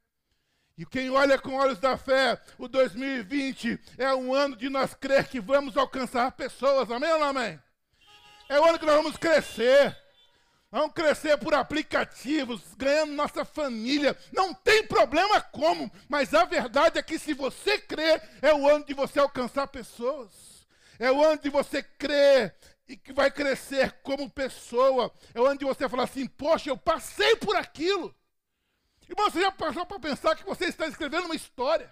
E 0.78 0.86
quem 0.86 1.10
olha 1.10 1.40
com 1.40 1.56
olhos 1.56 1.80
da 1.80 1.96
fé, 1.96 2.38
o 2.58 2.68
2020 2.68 3.80
é 3.98 4.14
um 4.14 4.34
ano 4.34 4.58
de 4.58 4.68
nós 4.68 4.94
crer 4.94 5.26
que 5.30 5.40
vamos 5.40 5.78
alcançar 5.78 6.30
pessoas, 6.34 6.92
amém 6.92 7.14
ou 7.14 7.20
não 7.20 7.28
amém? 7.28 7.58
É 8.50 8.60
o 8.60 8.66
ano 8.66 8.78
que 8.78 8.86
nós 8.86 8.98
vamos 8.98 9.16
crescer. 9.16 9.98
Vamos 10.76 10.92
crescer 10.92 11.38
por 11.38 11.54
aplicativos, 11.54 12.62
ganhando 12.76 13.14
nossa 13.14 13.46
família. 13.46 14.14
Não 14.34 14.54
tem 14.54 14.86
problema 14.86 15.40
como, 15.40 15.90
mas 16.10 16.34
a 16.34 16.44
verdade 16.44 17.00
é 17.00 17.02
que 17.02 17.18
se 17.18 17.34
você 17.34 17.80
crer, 17.80 18.22
é 18.42 18.54
o 18.54 18.68
ano 18.68 18.84
de 18.84 18.94
você 18.94 19.20
alcançar 19.20 19.68
pessoas. 19.68 20.68
É 21.00 21.10
o 21.10 21.24
ano 21.24 21.42
de 21.42 21.50
você 21.50 21.82
crer 21.82 22.54
e 22.90 22.98
que 22.98 23.14
vai 23.14 23.32
crescer 23.32 23.94
como 24.04 24.30
pessoa. 24.30 25.10
É 25.34 25.40
o 25.40 25.46
ano 25.46 25.58
de 25.58 25.64
você 25.64 25.88
falar 25.88 26.04
assim: 26.04 26.28
poxa, 26.28 26.70
eu 26.70 26.76
passei 26.76 27.38
por 27.38 27.56
aquilo. 27.56 28.14
Irmão, 29.08 29.32
você 29.32 29.40
já 29.40 29.54
passou 29.54 29.86
para 29.86 29.98
pensar 29.98 30.36
que 30.36 30.44
você 30.44 30.66
está 30.66 30.86
escrevendo 30.88 31.24
uma 31.24 31.36
história 31.38 31.90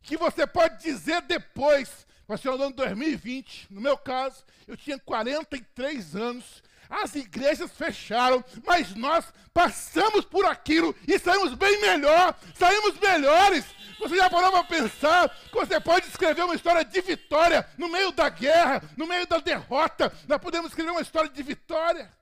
que 0.00 0.16
você 0.16 0.46
pode 0.46 0.82
dizer 0.82 1.20
depois. 1.20 2.06
Vai 2.26 2.38
ser 2.38 2.48
o 2.48 2.54
ano 2.54 2.72
2020. 2.72 3.66
No 3.70 3.82
meu 3.82 3.98
caso, 3.98 4.46
eu 4.66 4.78
tinha 4.78 4.98
43 4.98 6.16
anos. 6.16 6.62
As 6.92 7.14
igrejas 7.14 7.70
fecharam, 7.70 8.44
mas 8.66 8.94
nós 8.94 9.24
passamos 9.54 10.26
por 10.26 10.44
aquilo 10.44 10.94
e 11.08 11.18
saímos 11.18 11.54
bem 11.54 11.80
melhor, 11.80 12.38
saímos 12.54 12.98
melhores. 13.00 13.64
Você 13.98 14.16
já 14.16 14.28
parou 14.28 14.52
para 14.52 14.64
pensar 14.64 15.28
que 15.30 15.54
você 15.54 15.80
pode 15.80 16.06
escrever 16.06 16.44
uma 16.44 16.54
história 16.54 16.84
de 16.84 17.00
vitória 17.00 17.66
no 17.78 17.88
meio 17.88 18.12
da 18.12 18.28
guerra, 18.28 18.82
no 18.94 19.06
meio 19.06 19.26
da 19.26 19.38
derrota? 19.38 20.12
Nós 20.28 20.38
podemos 20.38 20.68
escrever 20.68 20.90
uma 20.90 21.00
história 21.00 21.30
de 21.30 21.42
vitória. 21.42 22.12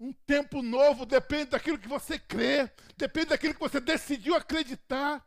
Um 0.00 0.12
tempo 0.26 0.60
novo 0.60 1.06
depende 1.06 1.50
daquilo 1.50 1.78
que 1.78 1.88
você 1.88 2.18
crê, 2.18 2.68
depende 2.96 3.26
daquilo 3.26 3.54
que 3.54 3.60
você 3.60 3.78
decidiu 3.78 4.34
acreditar, 4.34 5.24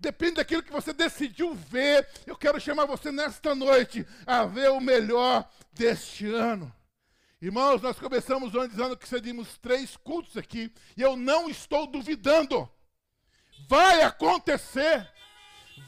depende 0.00 0.36
daquilo 0.36 0.62
que 0.62 0.72
você 0.72 0.94
decidiu 0.94 1.54
ver. 1.54 2.08
Eu 2.26 2.36
quero 2.36 2.58
chamar 2.58 2.86
você 2.86 3.12
nesta 3.12 3.54
noite 3.54 4.06
a 4.26 4.46
ver 4.46 4.70
o 4.70 4.80
melhor 4.80 5.46
deste 5.74 6.26
ano. 6.26 6.72
Irmãos, 7.42 7.82
nós 7.82 7.98
começamos 7.98 8.54
o 8.54 8.60
ano 8.60 8.68
dizendo 8.68 8.96
que 8.96 9.08
seríamos 9.08 9.58
três 9.58 9.96
cultos 9.96 10.36
aqui, 10.36 10.72
e 10.96 11.02
eu 11.02 11.16
não 11.16 11.50
estou 11.50 11.88
duvidando. 11.88 12.70
Vai 13.68 14.00
acontecer, 14.02 15.10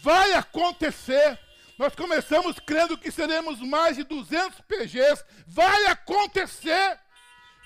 vai 0.01 0.33
acontecer. 0.33 1.39
Nós 1.79 1.95
começamos 1.95 2.59
crendo 2.59 2.99
que 2.99 3.09
seremos 3.13 3.61
mais 3.61 3.95
de 3.95 4.03
200 4.03 4.63
PGs, 4.63 5.25
vai 5.47 5.87
acontecer. 5.87 6.99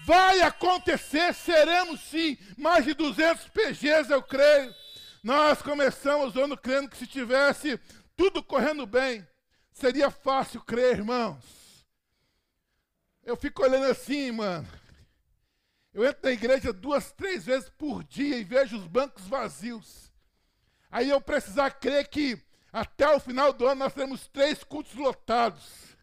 Vai 0.04 0.42
acontecer, 0.42 1.32
seremos 1.32 1.98
sim 2.02 2.36
mais 2.58 2.84
de 2.84 2.92
200 2.92 3.48
PGs, 3.48 4.12
eu 4.12 4.22
creio. 4.22 4.72
Nós 5.24 5.62
começamos 5.62 6.36
o 6.36 6.44
ano 6.44 6.58
crendo 6.58 6.90
que 6.90 6.96
se 6.98 7.06
tivesse 7.06 7.80
tudo 8.14 8.42
correndo 8.42 8.86
bem, 8.86 9.26
seria 9.72 10.10
fácil 10.10 10.60
crer, 10.60 10.98
irmãos. 10.98 11.57
Eu 13.28 13.36
fico 13.36 13.62
olhando 13.62 13.90
assim, 13.90 14.32
mano. 14.32 14.66
Eu 15.92 16.02
entro 16.02 16.20
na 16.22 16.30
igreja 16.30 16.72
duas, 16.72 17.12
três 17.12 17.44
vezes 17.44 17.68
por 17.68 18.02
dia 18.02 18.38
e 18.38 18.42
vejo 18.42 18.78
os 18.78 18.86
bancos 18.86 19.26
vazios. 19.26 20.10
Aí 20.90 21.10
eu 21.10 21.20
precisar 21.20 21.72
crer 21.72 22.08
que 22.08 22.42
até 22.72 23.06
o 23.14 23.20
final 23.20 23.52
do 23.52 23.66
ano 23.66 23.80
nós 23.80 23.92
teremos 23.92 24.26
três 24.28 24.64
cultos 24.64 24.94
lotados. 24.94 25.94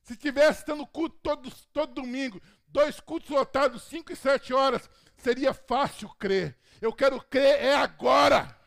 Se 0.00 0.16
tivesse 0.16 0.64
tendo 0.64 0.86
culto 0.86 1.18
todo, 1.22 1.54
todo 1.74 2.00
domingo, 2.00 2.40
dois 2.66 3.00
cultos 3.00 3.28
lotados, 3.28 3.82
cinco 3.82 4.10
e 4.10 4.16
sete 4.16 4.54
horas, 4.54 4.88
seria 5.18 5.52
fácil 5.52 6.08
crer. 6.18 6.56
Eu 6.80 6.90
quero 6.90 7.20
crer 7.20 7.62
é 7.62 7.74
agora. 7.76 8.58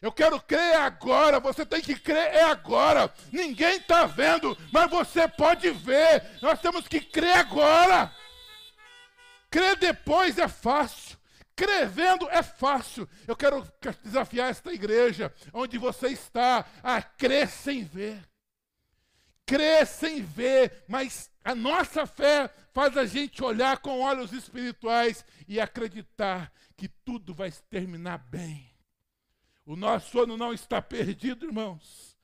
Eu 0.00 0.12
quero 0.12 0.40
crer 0.40 0.76
agora. 0.76 1.40
Você 1.40 1.66
tem 1.66 1.80
que 1.80 1.94
crer 1.94 2.34
é 2.34 2.42
agora. 2.42 3.12
Ninguém 3.32 3.76
está 3.76 4.06
vendo, 4.06 4.56
mas 4.72 4.90
você 4.90 5.26
pode 5.26 5.70
ver. 5.70 6.22
Nós 6.40 6.60
temos 6.60 6.86
que 6.86 7.00
crer 7.00 7.36
agora. 7.36 8.14
Crer 9.50 9.76
depois 9.76 10.38
é 10.38 10.48
fácil. 10.48 11.18
Crer 11.56 11.88
vendo 11.88 12.28
é 12.30 12.42
fácil. 12.42 13.08
Eu 13.26 13.34
quero 13.34 13.66
desafiar 14.04 14.50
esta 14.50 14.72
igreja, 14.72 15.34
onde 15.52 15.76
você 15.76 16.08
está, 16.08 16.64
a 16.82 17.02
crer 17.02 17.48
sem 17.48 17.82
ver. 17.82 18.22
Crer 19.44 19.86
sem 19.86 20.22
ver, 20.22 20.84
mas 20.86 21.30
a 21.42 21.54
nossa 21.54 22.06
fé 22.06 22.48
faz 22.72 22.96
a 22.96 23.06
gente 23.06 23.42
olhar 23.42 23.78
com 23.78 24.00
olhos 24.00 24.32
espirituais 24.32 25.24
e 25.48 25.58
acreditar 25.58 26.52
que 26.76 26.86
tudo 26.86 27.34
vai 27.34 27.50
terminar 27.70 28.18
bem. 28.18 28.70
O 29.68 29.76
nosso 29.76 30.18
ano 30.18 30.34
não 30.34 30.50
está 30.50 30.80
perdido, 30.80 31.44
irmãos. 31.44 32.16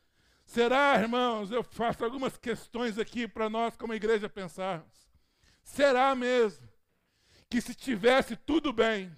Será, 0.46 0.98
irmãos, 0.98 1.50
eu 1.50 1.62
faço 1.62 2.02
algumas 2.02 2.38
questões 2.38 2.98
aqui 2.98 3.28
para 3.28 3.50
nós, 3.50 3.76
como 3.76 3.92
igreja, 3.92 4.30
pensarmos. 4.30 5.06
Será 5.62 6.14
mesmo 6.14 6.66
que 7.50 7.60
se 7.60 7.74
tivesse 7.74 8.34
tudo 8.34 8.72
bem, 8.72 9.14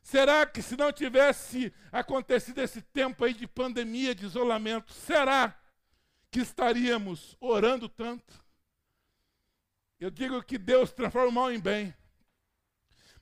será 0.00 0.46
que 0.46 0.62
se 0.62 0.76
não 0.76 0.92
tivesse 0.92 1.74
acontecido 1.90 2.60
esse 2.60 2.80
tempo 2.80 3.24
aí 3.24 3.34
de 3.34 3.48
pandemia, 3.48 4.14
de 4.14 4.26
isolamento, 4.26 4.92
será 4.92 5.60
que 6.30 6.38
estaríamos 6.38 7.36
orando 7.40 7.88
tanto? 7.88 8.44
Eu 9.98 10.08
digo 10.08 10.40
que 10.40 10.56
Deus 10.56 10.92
transforma 10.92 11.30
o 11.30 11.32
mal 11.32 11.50
em 11.50 11.58
bem. 11.58 11.92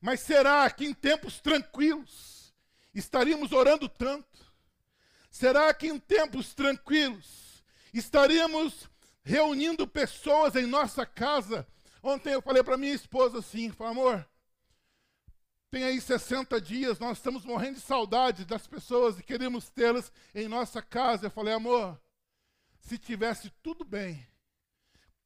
Mas 0.02 0.20
será 0.20 0.68
que 0.68 0.84
em 0.84 0.92
tempos 0.92 1.40
tranquilos 1.40 2.43
estaríamos 2.94 3.52
orando 3.52 3.88
tanto? 3.88 4.52
Será 5.30 5.72
que 5.74 5.88
em 5.88 5.98
tempos 5.98 6.54
tranquilos 6.54 7.64
estaríamos 7.92 8.88
reunindo 9.22 9.86
pessoas 9.86 10.54
em 10.54 10.66
nossa 10.66 11.04
casa? 11.04 11.66
Ontem 12.02 12.32
eu 12.34 12.42
falei 12.42 12.62
para 12.62 12.76
minha 12.76 12.94
esposa 12.94 13.38
assim, 13.38 13.72
amor, 13.80 14.28
tem 15.70 15.84
aí 15.84 16.00
60 16.00 16.60
dias, 16.60 16.98
nós 16.98 17.18
estamos 17.18 17.44
morrendo 17.44 17.76
de 17.76 17.80
saudade 17.80 18.44
das 18.44 18.66
pessoas 18.66 19.18
e 19.18 19.22
queremos 19.22 19.70
tê-las 19.70 20.12
em 20.34 20.46
nossa 20.46 20.80
casa. 20.80 21.26
Eu 21.26 21.30
falei, 21.30 21.54
amor, 21.54 22.00
se 22.78 22.96
tivesse 22.96 23.50
tudo 23.62 23.84
bem, 23.84 24.24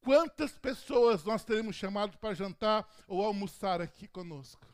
Quantas 0.01 0.57
pessoas 0.57 1.23
nós 1.23 1.43
teremos 1.43 1.75
chamado 1.75 2.17
para 2.17 2.33
jantar 2.33 2.89
ou 3.07 3.23
almoçar 3.23 3.81
aqui 3.81 4.07
conosco? 4.07 4.65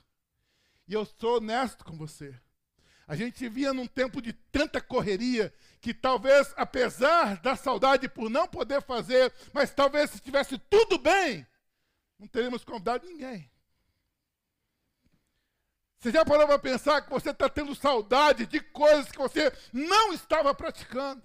E 0.88 0.94
eu 0.94 1.04
sou 1.04 1.38
honesto 1.38 1.84
com 1.84 1.98
você. 1.98 2.40
A 3.08 3.16
gente 3.16 3.48
via 3.48 3.72
num 3.74 3.86
tempo 3.86 4.22
de 4.22 4.34
tanta 4.34 4.82
correria 4.82 5.54
que 5.80 5.94
talvez, 5.94 6.54
apesar 6.58 7.40
da 7.42 7.56
saudade 7.56 8.10
por 8.10 8.30
não 8.30 8.48
poder 8.48 8.82
fazer, 8.82 9.32
mas 9.54 9.72
talvez 9.72 10.10
se 10.10 10.20
tivesse 10.20 10.58
tudo 10.58 10.98
bem, 10.98 11.46
não 12.18 12.28
teríamos 12.28 12.64
convidado 12.64 13.06
ninguém. 13.06 13.50
Você 16.00 16.12
já 16.12 16.26
parou 16.26 16.48
para 16.48 16.60
pensar 16.60 17.02
que 17.02 17.10
você 17.10 17.30
está 17.30 17.48
tendo 17.50 17.76
saudade 17.76 18.46
de 18.46 18.60
coisas 18.60 19.12
que 19.12 19.18
você 19.18 19.52
não 19.72 20.14
estava 20.14 20.54
praticando? 20.54 21.22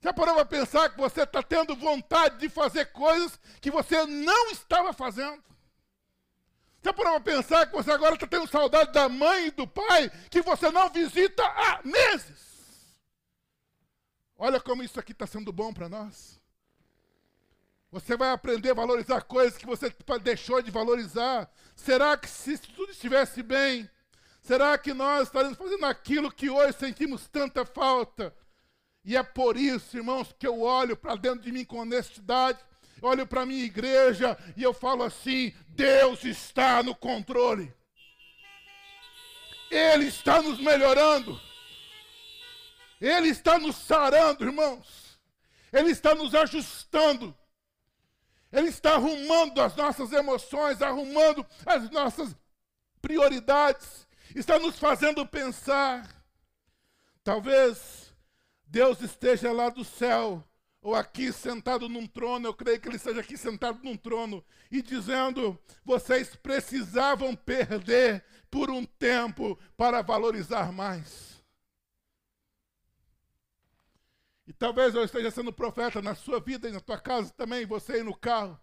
Já 0.00 0.12
parou 0.12 0.34
para 0.34 0.44
pensar 0.44 0.88
que 0.90 0.98
você 0.98 1.22
está 1.22 1.42
tendo 1.42 1.76
vontade 1.76 2.38
de 2.38 2.48
fazer 2.48 2.86
coisas 2.86 3.38
que 3.60 3.70
você 3.70 4.04
não 4.04 4.50
estava 4.50 4.92
fazendo? 4.92 5.42
Já 6.82 6.92
parou 6.92 7.20
para 7.20 7.34
pensar 7.34 7.66
que 7.66 7.72
você 7.72 7.90
agora 7.90 8.14
está 8.14 8.26
tendo 8.26 8.48
saudade 8.48 8.92
da 8.92 9.08
mãe 9.08 9.46
e 9.46 9.50
do 9.50 9.66
pai 9.66 10.10
que 10.30 10.42
você 10.42 10.70
não 10.70 10.90
visita 10.90 11.42
há 11.42 11.80
meses? 11.84 12.52
Olha 14.36 14.60
como 14.60 14.82
isso 14.82 14.98
aqui 14.98 15.12
está 15.12 15.26
sendo 15.26 15.52
bom 15.52 15.72
para 15.72 15.88
nós. 15.88 16.40
Você 17.90 18.16
vai 18.16 18.30
aprender 18.30 18.70
a 18.70 18.74
valorizar 18.74 19.22
coisas 19.22 19.56
que 19.56 19.66
você 19.66 19.94
deixou 20.22 20.60
de 20.60 20.70
valorizar. 20.70 21.48
Será 21.76 22.16
que 22.16 22.28
se 22.28 22.58
tudo 22.58 22.90
estivesse 22.90 23.42
bem, 23.42 23.88
Será 24.42 24.76
que 24.76 24.92
nós 24.92 25.28
estaremos 25.28 25.56
fazendo 25.56 25.86
aquilo 25.86 26.30
que 26.30 26.50
hoje 26.50 26.76
sentimos 26.76 27.28
tanta 27.28 27.64
falta? 27.64 28.34
E 29.04 29.16
é 29.16 29.22
por 29.22 29.56
isso, 29.56 29.96
irmãos, 29.96 30.34
que 30.36 30.46
eu 30.46 30.60
olho 30.60 30.96
para 30.96 31.14
dentro 31.14 31.40
de 31.40 31.52
mim 31.52 31.64
com 31.64 31.78
honestidade, 31.78 32.58
olho 33.02 33.26
para 33.26 33.42
a 33.42 33.46
minha 33.46 33.64
igreja 33.64 34.38
e 34.56 34.62
eu 34.62 34.72
falo 34.72 35.02
assim: 35.02 35.52
Deus 35.68 36.24
está 36.24 36.82
no 36.82 36.94
controle. 36.94 37.74
Ele 39.70 40.06
está 40.06 40.40
nos 40.40 40.58
melhorando. 40.58 41.40
Ele 43.00 43.28
está 43.28 43.58
nos 43.58 43.76
sarando, 43.76 44.44
irmãos. 44.44 45.18
Ele 45.72 45.90
está 45.90 46.14
nos 46.14 46.34
ajustando. 46.34 47.36
Ele 48.52 48.68
está 48.68 48.94
arrumando 48.94 49.60
as 49.62 49.74
nossas 49.74 50.12
emoções, 50.12 50.82
arrumando 50.82 51.44
as 51.64 51.90
nossas 51.90 52.36
prioridades, 53.00 54.06
está 54.34 54.58
nos 54.58 54.78
fazendo 54.78 55.26
pensar. 55.26 56.06
Talvez 57.24 58.14
Deus 58.66 59.00
esteja 59.00 59.50
lá 59.52 59.70
do 59.70 59.84
céu, 59.84 60.44
ou 60.82 60.94
aqui 60.94 61.32
sentado 61.32 61.88
num 61.88 62.06
trono, 62.06 62.48
eu 62.48 62.54
creio 62.54 62.80
que 62.80 62.88
Ele 62.88 62.96
esteja 62.96 63.20
aqui 63.20 63.36
sentado 63.36 63.82
num 63.82 63.96
trono, 63.96 64.44
e 64.70 64.82
dizendo: 64.82 65.58
vocês 65.84 66.36
precisavam 66.36 67.34
perder 67.34 68.24
por 68.50 68.70
um 68.70 68.84
tempo 68.84 69.58
para 69.76 70.02
valorizar 70.02 70.72
mais. 70.72 71.40
E 74.46 74.52
talvez 74.52 74.94
eu 74.94 75.04
esteja 75.04 75.30
sendo 75.30 75.52
profeta 75.52 76.02
na 76.02 76.16
sua 76.16 76.40
vida 76.40 76.68
e 76.68 76.72
na 76.72 76.80
tua 76.80 76.98
casa 76.98 77.32
também, 77.32 77.64
você 77.64 77.92
aí 77.92 78.02
no 78.02 78.14
carro. 78.14 78.60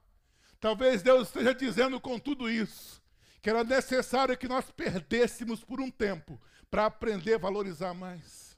Talvez 0.60 1.02
Deus 1.02 1.30
esteja 1.30 1.56
dizendo 1.56 2.02
com 2.02 2.20
tudo 2.20 2.50
isso 2.50 3.00
que 3.42 3.50
era 3.50 3.64
necessário 3.64 4.38
que 4.38 4.48
nós 4.48 4.70
perdêssemos 4.72 5.64
por 5.64 5.80
um 5.80 5.90
tempo 5.90 6.40
para 6.70 6.86
aprender 6.86 7.36
a 7.36 7.40
valorizar 7.40 7.94
mais. 7.94 8.49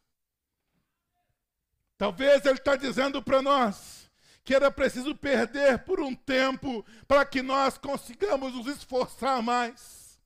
Talvez 2.02 2.44
Ele 2.48 2.56
está 2.56 2.76
dizendo 2.76 3.22
para 3.22 3.44
nós 3.44 4.10
que 4.44 4.56
era 4.56 4.72
preciso 4.72 5.14
perder 5.16 5.78
por 5.84 6.00
um 6.00 6.16
tempo 6.16 6.84
para 7.08 7.24
que 7.24 7.44
nós 7.44 7.78
consigamos 7.78 8.56
nos 8.56 8.66
esforçar 8.66 9.40
mais. 9.44 10.20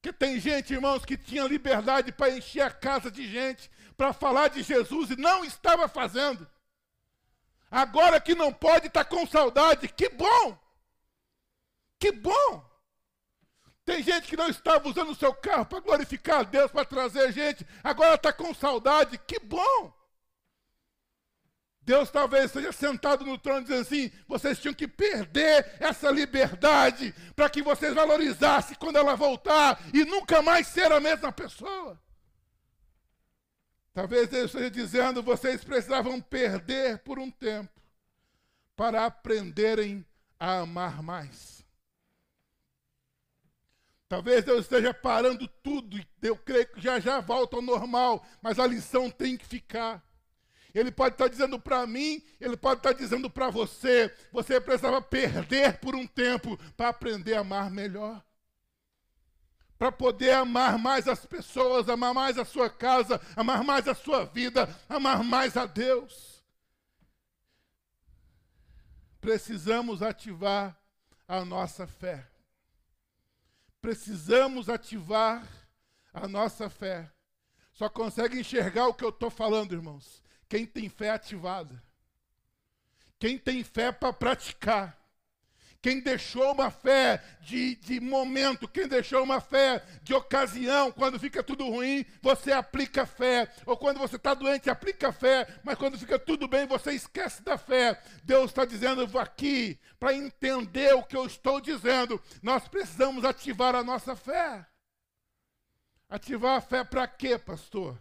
Que 0.00 0.12
tem 0.12 0.38
gente, 0.38 0.72
irmãos, 0.72 1.04
que 1.04 1.16
tinha 1.16 1.42
liberdade 1.48 2.12
para 2.12 2.30
encher 2.30 2.60
a 2.60 2.70
casa 2.70 3.10
de 3.10 3.28
gente, 3.28 3.68
para 3.96 4.12
falar 4.12 4.50
de 4.50 4.62
Jesus 4.62 5.10
e 5.10 5.16
não 5.16 5.44
estava 5.44 5.88
fazendo. 5.88 6.48
Agora 7.68 8.20
que 8.20 8.36
não 8.36 8.52
pode, 8.52 8.86
está 8.86 9.04
com 9.04 9.26
saudade. 9.26 9.88
Que 9.88 10.10
bom! 10.10 10.56
Que 11.98 12.12
bom! 12.12 12.64
Tem 13.84 14.00
gente 14.00 14.28
que 14.28 14.36
não 14.36 14.46
estava 14.46 14.88
usando 14.88 15.10
o 15.10 15.16
seu 15.16 15.34
carro 15.34 15.66
para 15.66 15.80
glorificar 15.80 16.38
a 16.38 16.44
Deus, 16.44 16.70
para 16.70 16.84
trazer 16.84 17.32
gente, 17.32 17.66
agora 17.82 18.14
está 18.14 18.32
com 18.32 18.54
saudade. 18.54 19.18
Que 19.26 19.40
bom! 19.40 20.01
Deus 21.84 22.10
talvez 22.10 22.46
esteja 22.46 22.70
sentado 22.70 23.24
no 23.24 23.36
trono 23.36 23.62
dizendo 23.62 23.80
assim: 23.80 24.10
vocês 24.28 24.58
tinham 24.58 24.74
que 24.74 24.86
perder 24.86 25.76
essa 25.80 26.10
liberdade 26.10 27.12
para 27.34 27.50
que 27.50 27.60
vocês 27.60 27.92
valorizassem 27.92 28.76
quando 28.78 28.96
ela 28.96 29.16
voltar 29.16 29.80
e 29.92 30.04
nunca 30.04 30.40
mais 30.40 30.68
ser 30.68 30.92
a 30.92 31.00
mesma 31.00 31.32
pessoa. 31.32 32.00
Talvez 33.92 34.28
Deus 34.28 34.46
esteja 34.46 34.70
dizendo: 34.70 35.22
vocês 35.22 35.64
precisavam 35.64 36.20
perder 36.20 36.98
por 36.98 37.18
um 37.18 37.30
tempo 37.30 37.80
para 38.76 39.04
aprenderem 39.04 40.06
a 40.38 40.60
amar 40.60 41.02
mais. 41.02 41.66
Talvez 44.08 44.44
Deus 44.44 44.60
esteja 44.62 44.94
parando 44.94 45.48
tudo 45.48 45.98
e 45.98 46.06
eu 46.22 46.36
creio 46.36 46.66
que 46.68 46.80
já 46.80 47.00
já 47.00 47.18
volta 47.20 47.56
ao 47.56 47.62
normal, 47.62 48.24
mas 48.40 48.58
a 48.58 48.66
lição 48.66 49.10
tem 49.10 49.36
que 49.36 49.44
ficar. 49.44 50.04
Ele 50.74 50.90
pode 50.90 51.14
estar 51.14 51.28
dizendo 51.28 51.60
para 51.60 51.86
mim, 51.86 52.22
ele 52.40 52.56
pode 52.56 52.78
estar 52.78 52.92
dizendo 52.92 53.28
para 53.28 53.50
você. 53.50 54.12
Você 54.32 54.60
precisava 54.60 55.02
perder 55.02 55.78
por 55.78 55.94
um 55.94 56.06
tempo 56.06 56.56
para 56.76 56.88
aprender 56.88 57.34
a 57.34 57.40
amar 57.40 57.70
melhor. 57.70 58.22
Para 59.78 59.92
poder 59.92 60.32
amar 60.32 60.78
mais 60.78 61.06
as 61.08 61.26
pessoas, 61.26 61.88
amar 61.88 62.14
mais 62.14 62.38
a 62.38 62.44
sua 62.44 62.70
casa, 62.70 63.20
amar 63.36 63.62
mais 63.64 63.86
a 63.86 63.94
sua 63.94 64.24
vida, 64.24 64.68
amar 64.88 65.22
mais 65.22 65.56
a 65.56 65.66
Deus. 65.66 66.42
Precisamos 69.20 70.02
ativar 70.02 70.76
a 71.28 71.44
nossa 71.44 71.86
fé. 71.86 72.26
Precisamos 73.80 74.68
ativar 74.68 75.46
a 76.14 76.26
nossa 76.26 76.70
fé. 76.70 77.12
Só 77.74 77.88
consegue 77.88 78.38
enxergar 78.38 78.86
o 78.86 78.94
que 78.94 79.04
eu 79.04 79.10
estou 79.10 79.30
falando, 79.30 79.74
irmãos 79.74 80.22
quem 80.52 80.66
tem 80.66 80.86
fé 80.86 81.08
ativada, 81.08 81.82
quem 83.18 83.38
tem 83.38 83.64
fé 83.64 83.90
para 83.90 84.12
praticar, 84.12 85.00
quem 85.80 85.98
deixou 85.98 86.52
uma 86.52 86.70
fé 86.70 87.24
de, 87.40 87.76
de 87.76 87.98
momento, 87.98 88.68
quem 88.68 88.86
deixou 88.86 89.22
uma 89.22 89.40
fé 89.40 89.82
de 90.02 90.12
ocasião, 90.12 90.92
quando 90.92 91.18
fica 91.18 91.42
tudo 91.42 91.66
ruim, 91.70 92.04
você 92.20 92.52
aplica 92.52 93.06
fé. 93.06 93.50
Ou 93.64 93.78
quando 93.78 93.98
você 93.98 94.16
está 94.16 94.34
doente, 94.34 94.68
aplica 94.68 95.10
fé, 95.10 95.48
mas 95.64 95.78
quando 95.78 95.98
fica 95.98 96.18
tudo 96.18 96.46
bem, 96.46 96.66
você 96.66 96.92
esquece 96.92 97.42
da 97.42 97.56
fé. 97.56 97.98
Deus 98.22 98.50
está 98.50 98.66
dizendo 98.66 99.18
aqui, 99.18 99.80
para 99.98 100.12
entender 100.12 100.94
o 100.94 101.02
que 101.02 101.16
eu 101.16 101.24
estou 101.24 101.62
dizendo, 101.62 102.20
nós 102.42 102.68
precisamos 102.68 103.24
ativar 103.24 103.74
a 103.74 103.82
nossa 103.82 104.14
fé. 104.14 104.66
Ativar 106.10 106.58
a 106.58 106.60
fé 106.60 106.84
para 106.84 107.08
quê, 107.08 107.38
pastor? 107.38 107.98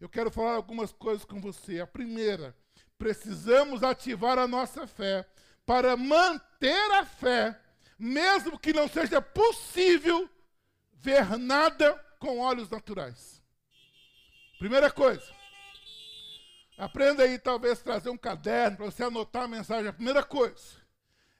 Eu 0.00 0.08
quero 0.08 0.30
falar 0.30 0.54
algumas 0.54 0.92
coisas 0.92 1.24
com 1.24 1.40
você. 1.40 1.80
A 1.80 1.86
primeira, 1.86 2.56
precisamos 2.96 3.82
ativar 3.82 4.38
a 4.38 4.46
nossa 4.46 4.86
fé 4.86 5.26
para 5.66 5.96
manter 5.96 6.90
a 6.92 7.04
fé, 7.04 7.58
mesmo 7.98 8.58
que 8.58 8.72
não 8.72 8.88
seja 8.88 9.20
possível 9.20 10.28
ver 10.92 11.36
nada 11.36 11.94
com 12.18 12.38
olhos 12.38 12.70
naturais. 12.70 13.42
Primeira 14.58 14.90
coisa, 14.90 15.32
aprenda 16.76 17.24
aí 17.24 17.38
talvez 17.38 17.80
trazer 17.80 18.10
um 18.10 18.16
caderno 18.16 18.76
para 18.76 18.86
você 18.86 19.04
anotar 19.04 19.44
a 19.44 19.48
mensagem. 19.48 19.88
A 19.88 19.92
primeira 19.92 20.22
coisa, 20.22 20.76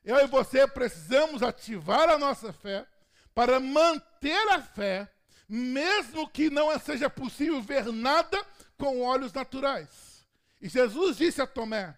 eu 0.04 0.16
e 0.18 0.26
você 0.26 0.66
precisamos 0.66 1.42
ativar 1.42 2.08
a 2.08 2.18
nossa 2.18 2.52
fé 2.52 2.86
para 3.34 3.60
manter 3.60 4.48
a 4.50 4.60
fé 4.60 5.08
mesmo 5.48 6.28
que 6.28 6.50
não 6.50 6.76
seja 6.78 7.08
possível 7.08 7.62
ver 7.62 7.86
nada 7.86 8.44
com 8.76 9.00
olhos 9.00 9.32
naturais. 9.32 10.26
E 10.60 10.68
Jesus 10.68 11.16
disse 11.16 11.40
a 11.40 11.46
Tomé: 11.46 11.96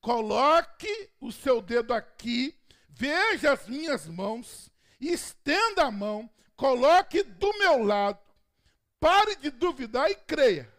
coloque 0.00 1.10
o 1.20 1.30
seu 1.32 1.62
dedo 1.62 1.94
aqui, 1.94 2.54
veja 2.88 3.52
as 3.52 3.66
minhas 3.68 4.06
mãos, 4.06 4.70
estenda 5.00 5.84
a 5.84 5.90
mão, 5.90 6.28
coloque 6.56 7.22
do 7.22 7.58
meu 7.58 7.82
lado, 7.82 8.20
pare 8.98 9.36
de 9.36 9.50
duvidar 9.50 10.10
e 10.10 10.14
creia. 10.14 10.70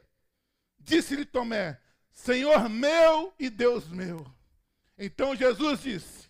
Disse-lhe 0.79 1.25
Tomé: 1.25 1.79
Senhor 2.11 2.69
meu 2.69 3.33
e 3.39 3.49
Deus 3.49 3.87
meu. 3.87 4.25
Então 4.97 5.35
Jesus 5.35 5.81
disse: 5.81 6.29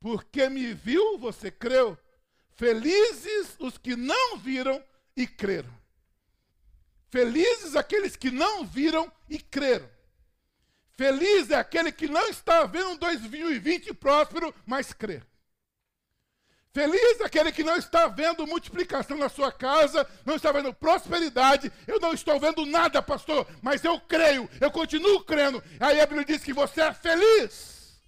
Porque 0.00 0.48
me 0.48 0.74
viu, 0.74 1.18
você 1.18 1.50
creu. 1.50 1.98
Felizes 2.50 3.56
os 3.58 3.76
que 3.76 3.96
não 3.96 4.38
viram 4.38 4.80
e 5.16 5.26
creram. 5.26 5.72
Felizes 7.10 7.76
aqueles 7.76 8.16
que 8.16 8.30
não 8.30 8.64
viram 8.64 9.10
e 9.28 9.38
creram. 9.38 9.88
Feliz 10.96 11.50
é 11.50 11.56
aquele 11.56 11.90
que 11.90 12.08
não 12.08 12.28
está 12.28 12.64
vendo 12.66 12.90
um 12.90 12.96
2020 12.96 13.92
próspero, 13.94 14.54
mas 14.64 14.92
crê. 14.92 15.22
Feliz 16.72 17.20
é 17.20 17.24
aquele 17.24 17.52
que 17.52 17.62
não 17.62 17.76
está 17.76 18.08
vendo 18.08 18.46
multiplicação 18.48 19.16
na 19.16 19.28
sua 19.28 19.52
casa, 19.52 20.08
não 20.24 20.34
está 20.34 20.50
vendo 20.50 20.74
prosperidade. 20.74 21.72
Eu 21.86 22.00
não 22.00 22.12
estou 22.12 22.38
vendo 22.40 22.66
nada, 22.66 23.00
pastor, 23.00 23.46
mas 23.62 23.84
eu 23.84 24.00
creio, 24.00 24.50
eu 24.60 24.70
continuo 24.72 25.22
crendo. 25.22 25.62
Aí 25.78 26.00
a 26.00 26.06
Bíblia 26.06 26.24
diz 26.24 26.42
que 26.42 26.52
você 26.52 26.80
é 26.80 26.92
feliz. 26.92 28.02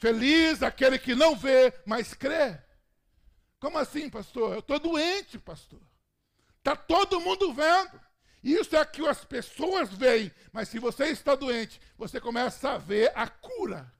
Feliz 0.00 0.62
aquele 0.62 0.98
que 0.98 1.14
não 1.14 1.34
vê, 1.34 1.72
mas 1.86 2.12
crê. 2.12 2.58
Como 3.58 3.78
assim, 3.78 4.10
pastor? 4.10 4.52
Eu 4.52 4.58
estou 4.58 4.78
doente, 4.78 5.38
pastor. 5.38 5.80
Está 6.62 6.76
todo 6.76 7.20
mundo 7.20 7.52
vendo. 7.52 8.00
Isso 8.42 8.76
é 8.76 8.84
que 8.84 9.04
as 9.06 9.24
pessoas 9.24 9.92
veem. 9.92 10.32
Mas 10.52 10.68
se 10.68 10.78
você 10.78 11.06
está 11.06 11.34
doente, 11.34 11.80
você 11.98 12.20
começa 12.20 12.70
a 12.70 12.78
ver 12.78 13.10
a 13.16 13.26
cura. 13.26 13.92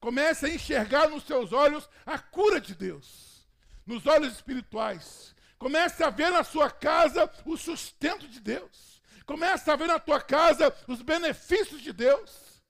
Começa 0.00 0.46
a 0.46 0.50
enxergar 0.50 1.08
nos 1.08 1.22
seus 1.22 1.52
olhos 1.52 1.88
a 2.04 2.18
cura 2.18 2.60
de 2.60 2.74
Deus. 2.74 3.46
Nos 3.86 4.06
olhos 4.08 4.34
espirituais. 4.34 5.36
Começa 5.56 6.08
a 6.08 6.10
ver 6.10 6.30
na 6.30 6.42
sua 6.42 6.68
casa 6.68 7.30
o 7.46 7.56
sustento 7.56 8.26
de 8.26 8.40
Deus. 8.40 9.00
Começa 9.24 9.72
a 9.72 9.76
ver 9.76 9.86
na 9.86 10.00
tua 10.00 10.20
casa 10.20 10.74
os 10.88 11.00
benefícios 11.00 11.80
de 11.80 11.92
Deus. 11.92 12.60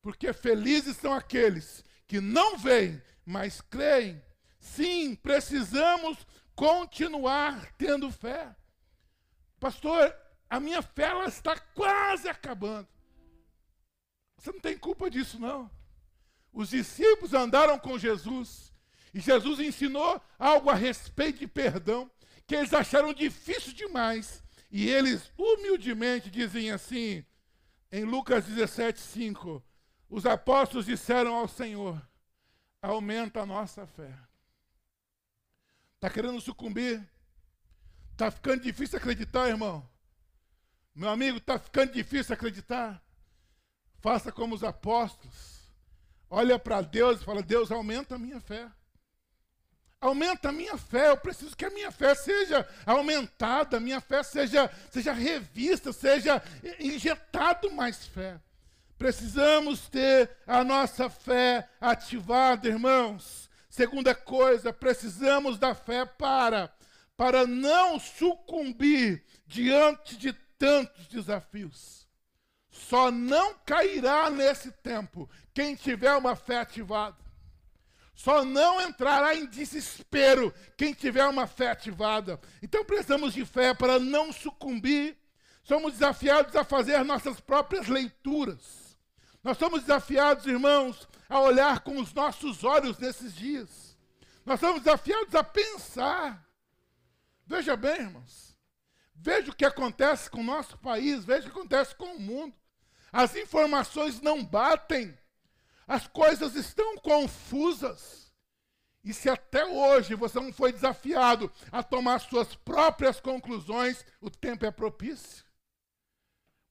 Porque 0.00 0.32
felizes 0.32 0.96
são 0.96 1.12
aqueles 1.12 1.84
que 2.08 2.22
não 2.22 2.56
veem, 2.56 3.00
mas 3.24 3.60
creem. 3.60 4.20
Sim, 4.58 5.14
precisamos 5.14 6.26
continuar 6.56 7.70
tendo 7.76 8.10
fé. 8.10 8.56
Pastor, 9.62 10.12
a 10.50 10.58
minha 10.58 10.82
fé 10.82 11.04
ela 11.04 11.26
está 11.26 11.56
quase 11.56 12.28
acabando. 12.28 12.88
Você 14.36 14.50
não 14.50 14.58
tem 14.58 14.76
culpa 14.76 15.08
disso, 15.08 15.38
não. 15.38 15.70
Os 16.52 16.70
discípulos 16.70 17.32
andaram 17.32 17.78
com 17.78 17.96
Jesus 17.96 18.72
e 19.14 19.20
Jesus 19.20 19.60
ensinou 19.60 20.20
algo 20.36 20.68
a 20.68 20.74
respeito 20.74 21.38
de 21.38 21.46
perdão 21.46 22.10
que 22.44 22.56
eles 22.56 22.74
acharam 22.74 23.14
difícil 23.14 23.72
demais. 23.72 24.42
E 24.68 24.88
eles 24.90 25.30
humildemente 25.38 26.28
dizem 26.28 26.72
assim, 26.72 27.24
em 27.92 28.02
Lucas 28.02 28.44
17, 28.46 28.98
5: 28.98 29.62
Os 30.10 30.26
apóstolos 30.26 30.86
disseram 30.86 31.36
ao 31.36 31.46
Senhor: 31.46 32.02
Aumenta 32.82 33.42
a 33.42 33.46
nossa 33.46 33.86
fé. 33.86 34.12
Está 35.94 36.10
querendo 36.10 36.40
sucumbir? 36.40 37.11
Está 38.22 38.30
ficando 38.30 38.62
difícil 38.62 38.98
acreditar, 38.98 39.48
irmão? 39.48 39.84
Meu 40.94 41.08
amigo, 41.08 41.38
está 41.38 41.58
ficando 41.58 41.92
difícil 41.92 42.32
acreditar? 42.32 43.02
Faça 44.00 44.30
como 44.30 44.54
os 44.54 44.62
apóstolos. 44.62 45.72
Olha 46.30 46.56
para 46.56 46.82
Deus 46.82 47.20
e 47.20 47.24
fala: 47.24 47.42
Deus, 47.42 47.72
aumenta 47.72 48.14
a 48.14 48.18
minha 48.20 48.40
fé. 48.40 48.70
Aumenta 50.00 50.50
a 50.50 50.52
minha 50.52 50.78
fé. 50.78 51.08
Eu 51.08 51.16
preciso 51.16 51.56
que 51.56 51.64
a 51.64 51.70
minha 51.70 51.90
fé 51.90 52.14
seja 52.14 52.64
aumentada, 52.86 53.78
a 53.78 53.80
minha 53.80 54.00
fé 54.00 54.22
seja, 54.22 54.70
seja 54.92 55.12
revista, 55.12 55.92
seja 55.92 56.40
injetado 56.78 57.72
mais 57.72 58.06
fé. 58.06 58.40
Precisamos 58.96 59.88
ter 59.88 60.30
a 60.46 60.62
nossa 60.62 61.10
fé 61.10 61.68
ativada, 61.80 62.68
irmãos. 62.68 63.50
Segunda 63.68 64.14
coisa, 64.14 64.72
precisamos 64.72 65.58
da 65.58 65.74
fé 65.74 66.04
para 66.06 66.72
para 67.22 67.46
não 67.46 68.00
sucumbir 68.00 69.24
diante 69.46 70.16
de 70.16 70.32
tantos 70.58 71.06
desafios. 71.06 72.04
Só 72.68 73.12
não 73.12 73.54
cairá 73.64 74.28
nesse 74.28 74.72
tempo 74.72 75.30
quem 75.54 75.76
tiver 75.76 76.12
uma 76.14 76.34
fé 76.34 76.58
ativada. 76.58 77.24
Só 78.12 78.44
não 78.44 78.80
entrará 78.80 79.36
em 79.36 79.46
desespero 79.46 80.52
quem 80.76 80.92
tiver 80.92 81.24
uma 81.28 81.46
fé 81.46 81.70
ativada. 81.70 82.40
Então 82.60 82.84
precisamos 82.84 83.34
de 83.34 83.44
fé 83.44 83.72
para 83.72 84.00
não 84.00 84.32
sucumbir. 84.32 85.16
Somos 85.62 85.92
desafiados 85.92 86.56
a 86.56 86.64
fazer 86.64 87.04
nossas 87.04 87.38
próprias 87.38 87.86
leituras. 87.86 88.98
Nós 89.44 89.56
somos 89.58 89.82
desafiados, 89.82 90.44
irmãos, 90.46 91.08
a 91.28 91.38
olhar 91.38 91.84
com 91.84 92.00
os 92.00 92.12
nossos 92.12 92.64
olhos 92.64 92.98
nesses 92.98 93.32
dias. 93.32 93.96
Nós 94.44 94.58
somos 94.58 94.82
desafiados 94.82 95.36
a 95.36 95.44
pensar. 95.44 96.51
Veja 97.52 97.76
bem, 97.76 98.00
irmãos. 98.00 98.56
Veja 99.14 99.50
o 99.50 99.54
que 99.54 99.66
acontece 99.66 100.30
com 100.30 100.40
o 100.40 100.42
nosso 100.42 100.78
país, 100.78 101.22
veja 101.22 101.46
o 101.46 101.52
que 101.52 101.58
acontece 101.58 101.94
com 101.94 102.16
o 102.16 102.18
mundo. 102.18 102.56
As 103.12 103.36
informações 103.36 104.22
não 104.22 104.42
batem. 104.42 105.14
As 105.86 106.06
coisas 106.06 106.54
estão 106.54 106.96
confusas. 106.96 108.32
E 109.04 109.12
se 109.12 109.28
até 109.28 109.66
hoje 109.66 110.14
você 110.14 110.40
não 110.40 110.50
foi 110.50 110.72
desafiado 110.72 111.52
a 111.70 111.82
tomar 111.82 112.20
suas 112.20 112.54
próprias 112.54 113.20
conclusões, 113.20 114.02
o 114.18 114.30
tempo 114.30 114.64
é 114.64 114.70
propício. 114.70 115.44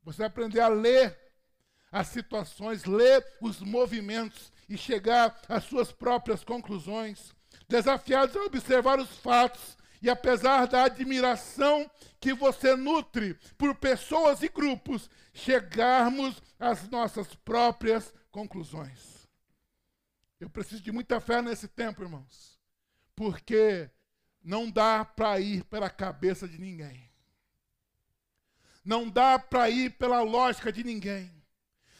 Você 0.01 0.17
vai 0.17 0.27
aprender 0.27 0.61
a 0.61 0.67
ler 0.67 1.15
as 1.91 2.07
situações, 2.07 2.85
ler 2.85 3.23
os 3.39 3.59
movimentos 3.59 4.51
e 4.67 4.75
chegar 4.75 5.39
às 5.47 5.63
suas 5.65 5.91
próprias 5.91 6.43
conclusões. 6.43 7.35
Desafiados 7.69 8.35
a 8.35 8.45
observar 8.45 8.99
os 8.99 9.15
fatos 9.19 9.79
e 10.01 10.09
apesar 10.09 10.65
da 10.67 10.85
admiração 10.85 11.89
que 12.19 12.33
você 12.33 12.75
nutre 12.75 13.35
por 13.57 13.75
pessoas 13.75 14.41
e 14.41 14.49
grupos, 14.49 15.09
chegarmos 15.33 16.41
às 16.59 16.89
nossas 16.89 17.35
próprias 17.35 18.13
conclusões. 18.31 19.27
Eu 20.39 20.49
preciso 20.49 20.81
de 20.81 20.91
muita 20.91 21.19
fé 21.19 21.41
nesse 21.41 21.67
tempo, 21.67 22.01
irmãos, 22.01 22.59
porque 23.15 23.91
não 24.43 24.69
dá 24.69 25.05
para 25.05 25.39
ir 25.39 25.63
pela 25.65 25.89
cabeça 25.89 26.47
de 26.47 26.57
ninguém. 26.59 27.11
Não 28.83 29.07
dá 29.07 29.37
para 29.37 29.69
ir 29.69 29.91
pela 29.91 30.21
lógica 30.21 30.71
de 30.71 30.83
ninguém. 30.83 31.31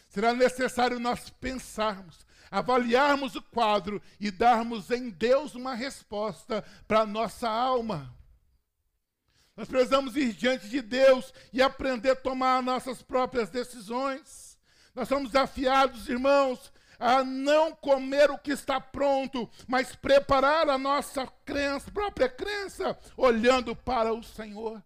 Será 0.09 0.33
necessário 0.33 0.99
nós 0.99 1.29
pensarmos, 1.29 2.25
avaliarmos 2.51 3.35
o 3.35 3.41
quadro 3.41 4.01
e 4.19 4.29
darmos 4.29 4.91
em 4.91 5.09
Deus 5.09 5.55
uma 5.55 5.73
resposta 5.73 6.63
para 6.85 6.99
a 7.01 7.05
nossa 7.05 7.49
alma. 7.49 8.13
Nós 9.55 9.67
precisamos 9.67 10.17
ir 10.17 10.33
diante 10.33 10.67
de 10.67 10.81
Deus 10.81 11.33
e 11.53 11.61
aprender 11.61 12.11
a 12.11 12.15
tomar 12.15 12.61
nossas 12.61 13.01
próprias 13.01 13.49
decisões. 13.49 14.59
Nós 14.93 15.07
somos 15.07 15.31
desafiados, 15.31 16.09
irmãos, 16.09 16.71
a 16.99 17.23
não 17.23 17.73
comer 17.73 18.29
o 18.29 18.37
que 18.37 18.51
está 18.51 18.79
pronto, 18.79 19.49
mas 19.67 19.95
preparar 19.95 20.69
a 20.69 20.77
nossa 20.77 21.25
crença, 21.45 21.89
própria 21.91 22.29
crença, 22.29 22.97
olhando 23.17 23.75
para 23.75 24.13
o 24.13 24.21
Senhor. 24.21 24.83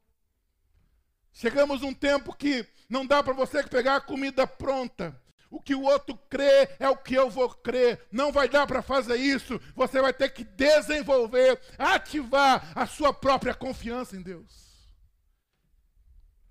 Chegamos 1.33 1.81
um 1.81 1.93
tempo 1.93 2.33
que 2.33 2.65
não 2.89 3.05
dá 3.05 3.21
para 3.21 3.33
você 3.33 3.61
pegar 3.63 4.01
comida 4.01 4.47
pronta. 4.47 5.19
O 5.55 5.61
que 5.61 5.73
o 5.73 5.83
outro 5.83 6.17
crê 6.29 6.69
é 6.79 6.89
o 6.89 6.97
que 6.97 7.15
eu 7.15 7.29
vou 7.29 7.49
crer. 7.49 8.05
Não 8.11 8.31
vai 8.31 8.49
dar 8.49 8.67
para 8.67 8.81
fazer 8.81 9.15
isso. 9.15 9.59
Você 9.75 10.01
vai 10.01 10.13
ter 10.13 10.29
que 10.29 10.43
desenvolver, 10.43 11.59
ativar 11.77 12.71
a 12.75 12.85
sua 12.85 13.13
própria 13.13 13.53
confiança 13.53 14.15
em 14.15 14.21
Deus. 14.21 14.65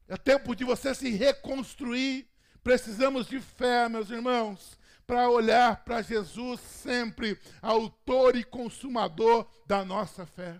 É 0.09 0.17
tempo 0.17 0.55
de 0.55 0.64
você 0.64 0.95
se 0.95 1.11
reconstruir 1.11 2.29
Precisamos 2.64 3.27
de 3.27 3.40
fé, 3.40 3.90
meus 3.90 4.09
irmãos, 4.09 4.79
para 5.07 5.29
olhar 5.29 5.85
para 5.85 6.01
Jesus 6.01 6.59
sempre, 6.61 7.38
autor 7.61 8.37
e 8.37 8.43
consumador 8.43 9.47
da 9.67 9.85
nossa 9.85 10.25
fé. 10.25 10.59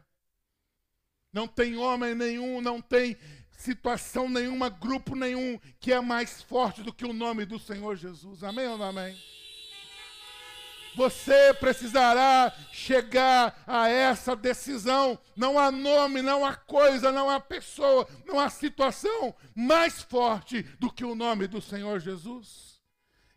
Não 1.33 1.49
tem 1.49 1.79
homem 1.79 2.15
nenhum, 2.15 2.61
não 2.61 2.79
tem 2.79 3.17
situação 3.57 4.29
nenhuma, 4.29 4.69
grupo 4.69 5.15
nenhum 5.15 5.59
que 5.81 5.93
é 5.93 6.01
mais 6.01 6.43
forte 6.43 6.83
do 6.83 6.93
que 6.93 7.05
o 7.05 7.13
nome 7.13 7.45
do 7.45 7.59
Senhor 7.59 7.97
Jesus. 7.97 8.43
Amém 8.43 8.67
ou 8.69 8.79
não 8.79 8.87
amém? 8.87 9.17
Você 10.97 11.53
precisará 11.55 12.55
chegar 12.73 13.63
a 13.67 13.89
essa 13.89 14.37
decisão. 14.37 15.19
Não 15.35 15.59
há 15.59 15.71
nome, 15.71 16.23
não 16.23 16.45
há 16.45 16.55
coisa, 16.55 17.11
não 17.11 17.29
há 17.29 17.41
pessoa, 17.41 18.09
não 18.25 18.39
há 18.39 18.49
situação 18.49 19.35
mais 19.55 20.03
forte 20.03 20.63
do 20.79 20.93
que 20.93 21.05
o 21.05 21.15
nome 21.15 21.49
do 21.49 21.61
Senhor 21.61 21.99
Jesus. 21.99 22.81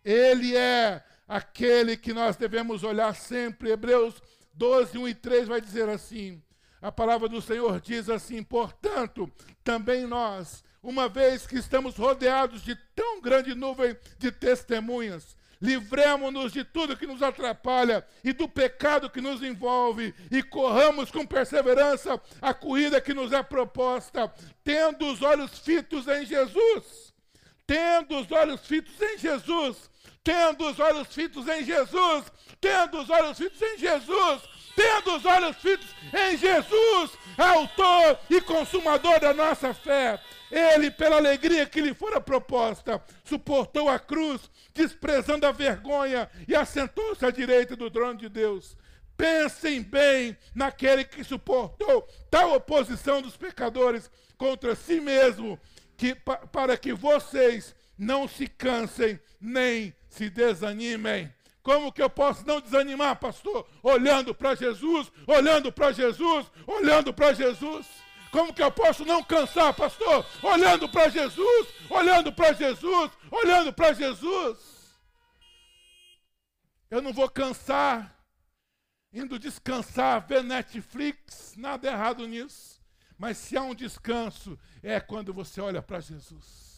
Ele 0.04 0.56
é 0.56 1.04
aquele 1.28 1.98
que 1.98 2.14
nós 2.14 2.36
devemos 2.36 2.84
olhar 2.84 3.16
sempre. 3.16 3.72
Hebreus 3.72 4.22
12, 4.54 4.98
1 4.98 5.08
e 5.08 5.16
3 5.16 5.48
vai 5.48 5.60
dizer 5.60 5.90
assim: 5.90 6.42
a 6.82 6.92
palavra 6.92 7.28
do 7.28 7.42
Senhor 7.42 7.80
diz 7.82 8.10
assim: 8.10 8.44
portanto, 8.44 9.32
também 9.64 10.06
nós, 10.06 10.64
uma 10.82 11.10
vez 11.10 11.48
que 11.48 11.58
estamos 11.58 11.96
rodeados 11.96 12.62
de 12.62 12.76
tão 12.96 13.22
grande 13.22 13.56
nuvem 13.56 13.98
de 14.20 14.32
testemunhas, 14.32 15.36
livremos-nos 15.62 16.52
de 16.52 16.64
tudo 16.64 16.96
que 16.96 17.08
nos 17.08 17.22
atrapalha 17.22 18.06
e 18.24 18.32
do 18.32 18.48
pecado 18.48 19.10
que 19.10 19.22
nos 19.22 19.42
envolve 19.42 20.14
e 20.32 20.44
corramos 20.44 21.12
com 21.12 21.26
perseverança 21.26 22.22
a 22.42 22.54
corrida 22.54 23.02
que 23.02 23.14
nos 23.14 23.32
é 23.32 23.42
proposta, 23.42 24.32
tendo 24.64 25.08
os 25.08 25.22
olhos 25.22 25.58
fitos 25.60 26.08
em 26.08 26.26
Jesus. 26.26 27.14
Tendo 27.66 28.20
os 28.20 28.32
olhos 28.32 28.66
fitos 28.66 28.94
em 29.02 29.18
Jesus. 29.18 29.90
Tendo 30.28 30.70
os 30.70 30.78
olhos 30.78 31.08
fitos 31.08 31.48
em 31.48 31.64
Jesus. 31.64 32.26
Tendo 32.60 33.00
os 33.00 33.10
olhos 33.10 33.38
fitos 33.38 33.62
em 33.62 33.78
Jesus. 33.78 34.42
Tendo 34.76 35.16
os 35.16 35.26
olhos 35.26 35.56
fitos 35.56 35.88
em 36.14 36.38
Jesus, 36.38 37.12
autor 37.38 38.20
e 38.30 38.42
consumador 38.42 39.22
da 39.22 39.34
nossa 39.34 39.74
fé. 39.74 40.20
Ele, 40.52 40.92
pela 40.92 41.16
alegria 41.16 41.66
que 41.66 41.80
lhe 41.80 41.94
fora 41.94 42.20
proposta, 42.20 43.02
suportou 43.24 43.90
a 43.90 43.98
cruz, 43.98 44.52
desprezando 44.76 45.48
a 45.48 45.52
vergonha, 45.52 46.30
e 46.46 46.54
assentou-se 46.54 47.26
à 47.26 47.32
direita 47.32 47.76
do 47.76 47.90
trono 47.90 48.20
de 48.20 48.28
Deus. 48.28 48.78
Pensem 49.16 49.82
bem 49.82 50.38
naquele 50.54 51.06
que 51.06 51.24
suportou 51.24 52.08
tal 52.30 52.54
oposição 52.54 53.22
dos 53.22 53.38
pecadores 53.38 54.12
contra 54.38 54.76
si 54.76 55.00
mesmo, 55.00 55.58
que, 55.96 56.14
para 56.52 56.78
que 56.78 56.94
vocês 56.94 57.74
não 57.98 58.28
se 58.28 58.46
cansem 58.46 59.20
nem 59.42 59.96
se 60.10 60.30
desanimem. 60.30 61.34
Como 61.62 61.92
que 61.92 62.02
eu 62.02 62.10
posso 62.10 62.46
não 62.48 62.62
desanimar, 62.62 63.18
pastor? 63.18 63.68
Olhando 63.84 64.34
para 64.34 64.56
Jesus, 64.56 65.12
olhando 65.26 65.72
para 65.72 65.92
Jesus, 65.92 66.46
olhando 66.66 67.14
para 67.14 67.34
Jesus. 67.34 67.86
Como 68.32 68.54
que 68.54 68.64
eu 68.64 68.72
posso 68.72 69.04
não 69.06 69.24
cansar, 69.24 69.74
pastor? 69.74 70.26
Olhando 70.42 70.88
para 70.88 71.10
Jesus, 71.10 71.68
olhando 71.90 72.32
para 72.32 72.54
Jesus, 72.54 73.12
olhando 73.32 73.74
para 73.74 73.94
Jesus. 73.94 74.58
Eu 76.90 77.02
não 77.02 77.12
vou 77.12 77.30
cansar 77.30 78.18
indo 79.14 79.40
descansar, 79.40 80.26
ver 80.28 80.44
Netflix, 80.44 81.54
nada 81.58 81.88
errado 81.88 82.28
nisso. 82.28 82.82
Mas 83.18 83.38
se 83.38 83.58
há 83.58 83.62
um 83.62 83.74
descanso, 83.74 84.60
é 84.84 85.00
quando 85.00 85.34
você 85.34 85.60
olha 85.60 85.82
para 85.82 86.00
Jesus. 86.00 86.77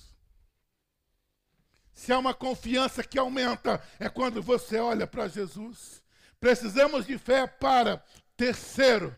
Se 1.99 2.13
há 2.13 2.17
uma 2.17 2.33
confiança 2.33 3.03
que 3.03 3.19
aumenta, 3.19 3.83
é 3.99 4.07
quando 4.07 4.41
você 4.41 4.79
olha 4.79 5.05
para 5.05 5.27
Jesus. 5.27 6.01
Precisamos 6.39 7.05
de 7.05 7.17
fé 7.17 7.45
para, 7.45 8.01
terceiro, 8.38 9.13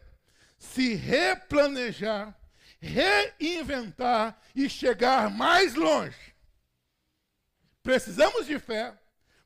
se 0.57 0.95
replanejar, 0.95 2.35
reinventar 2.79 4.35
e 4.55 4.67
chegar 4.67 5.29
mais 5.29 5.75
longe. 5.75 6.33
Precisamos 7.83 8.47
de 8.47 8.57
fé 8.57 8.97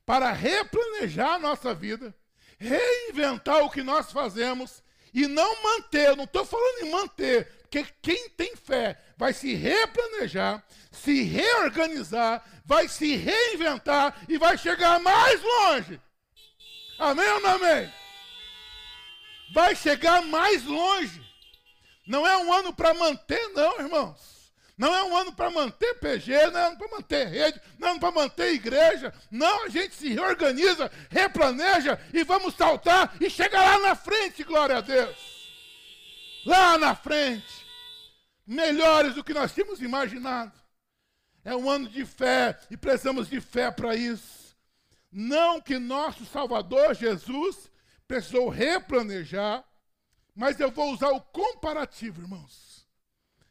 para 0.06 0.32
replanejar 0.32 1.34
a 1.34 1.38
nossa 1.38 1.74
vida, 1.74 2.16
reinventar 2.58 3.62
o 3.62 3.70
que 3.70 3.82
nós 3.82 4.10
fazemos 4.10 4.82
e 5.12 5.26
não 5.26 5.62
manter, 5.62 6.16
não 6.16 6.24
estou 6.24 6.46
falando 6.46 6.86
em 6.86 6.90
manter, 6.90 7.52
porque 7.60 7.84
quem 8.00 8.30
tem 8.30 8.56
fé 8.56 8.98
vai 9.16 9.32
se 9.32 9.54
replanejar, 9.54 10.62
se 10.90 11.22
reorganizar, 11.22 12.44
vai 12.64 12.88
se 12.88 13.16
reinventar 13.16 14.14
e 14.28 14.36
vai 14.38 14.58
chegar 14.58 15.00
mais 15.00 15.42
longe. 15.42 16.00
Amém 16.98 17.28
ou 17.28 17.40
não 17.40 17.50
amém? 17.50 17.92
Vai 19.52 19.74
chegar 19.74 20.22
mais 20.22 20.64
longe. 20.64 21.24
Não 22.06 22.26
é 22.26 22.36
um 22.36 22.52
ano 22.52 22.72
para 22.72 22.94
manter, 22.94 23.48
não, 23.48 23.80
irmãos. 23.80 24.36
Não 24.78 24.94
é 24.94 25.02
um 25.04 25.16
ano 25.16 25.32
para 25.32 25.50
manter 25.50 25.94
PG, 25.94 26.50
não 26.50 26.60
é 26.60 26.64
um 26.64 26.68
ano 26.68 26.78
para 26.78 26.88
manter 26.88 27.26
rede, 27.28 27.60
não 27.78 27.88
é 27.88 27.92
um 27.92 27.98
para 27.98 28.10
manter 28.10 28.52
igreja. 28.52 29.12
Não, 29.30 29.64
a 29.64 29.68
gente 29.70 29.94
se 29.94 30.08
reorganiza, 30.10 30.90
replaneja 31.08 31.98
e 32.12 32.22
vamos 32.24 32.54
saltar 32.54 33.16
e 33.18 33.30
chegar 33.30 33.62
lá 33.62 33.88
na 33.88 33.94
frente, 33.94 34.44
glória 34.44 34.76
a 34.76 34.80
Deus. 34.82 35.16
Lá 36.44 36.76
na 36.76 36.94
frente. 36.94 37.65
Melhores 38.46 39.14
do 39.14 39.24
que 39.24 39.34
nós 39.34 39.52
tínhamos 39.52 39.82
imaginado. 39.82 40.58
É 41.44 41.54
um 41.54 41.68
ano 41.68 41.88
de 41.88 42.04
fé 42.04 42.58
e 42.70 42.76
precisamos 42.76 43.28
de 43.28 43.40
fé 43.40 43.70
para 43.70 43.94
isso. 43.94 44.56
Não 45.10 45.60
que 45.60 45.78
nosso 45.78 46.24
Salvador 46.26 46.94
Jesus 46.94 47.70
precisou 48.06 48.48
replanejar, 48.48 49.64
mas 50.34 50.60
eu 50.60 50.70
vou 50.70 50.92
usar 50.92 51.10
o 51.10 51.20
comparativo, 51.20 52.20
irmãos. 52.20 52.86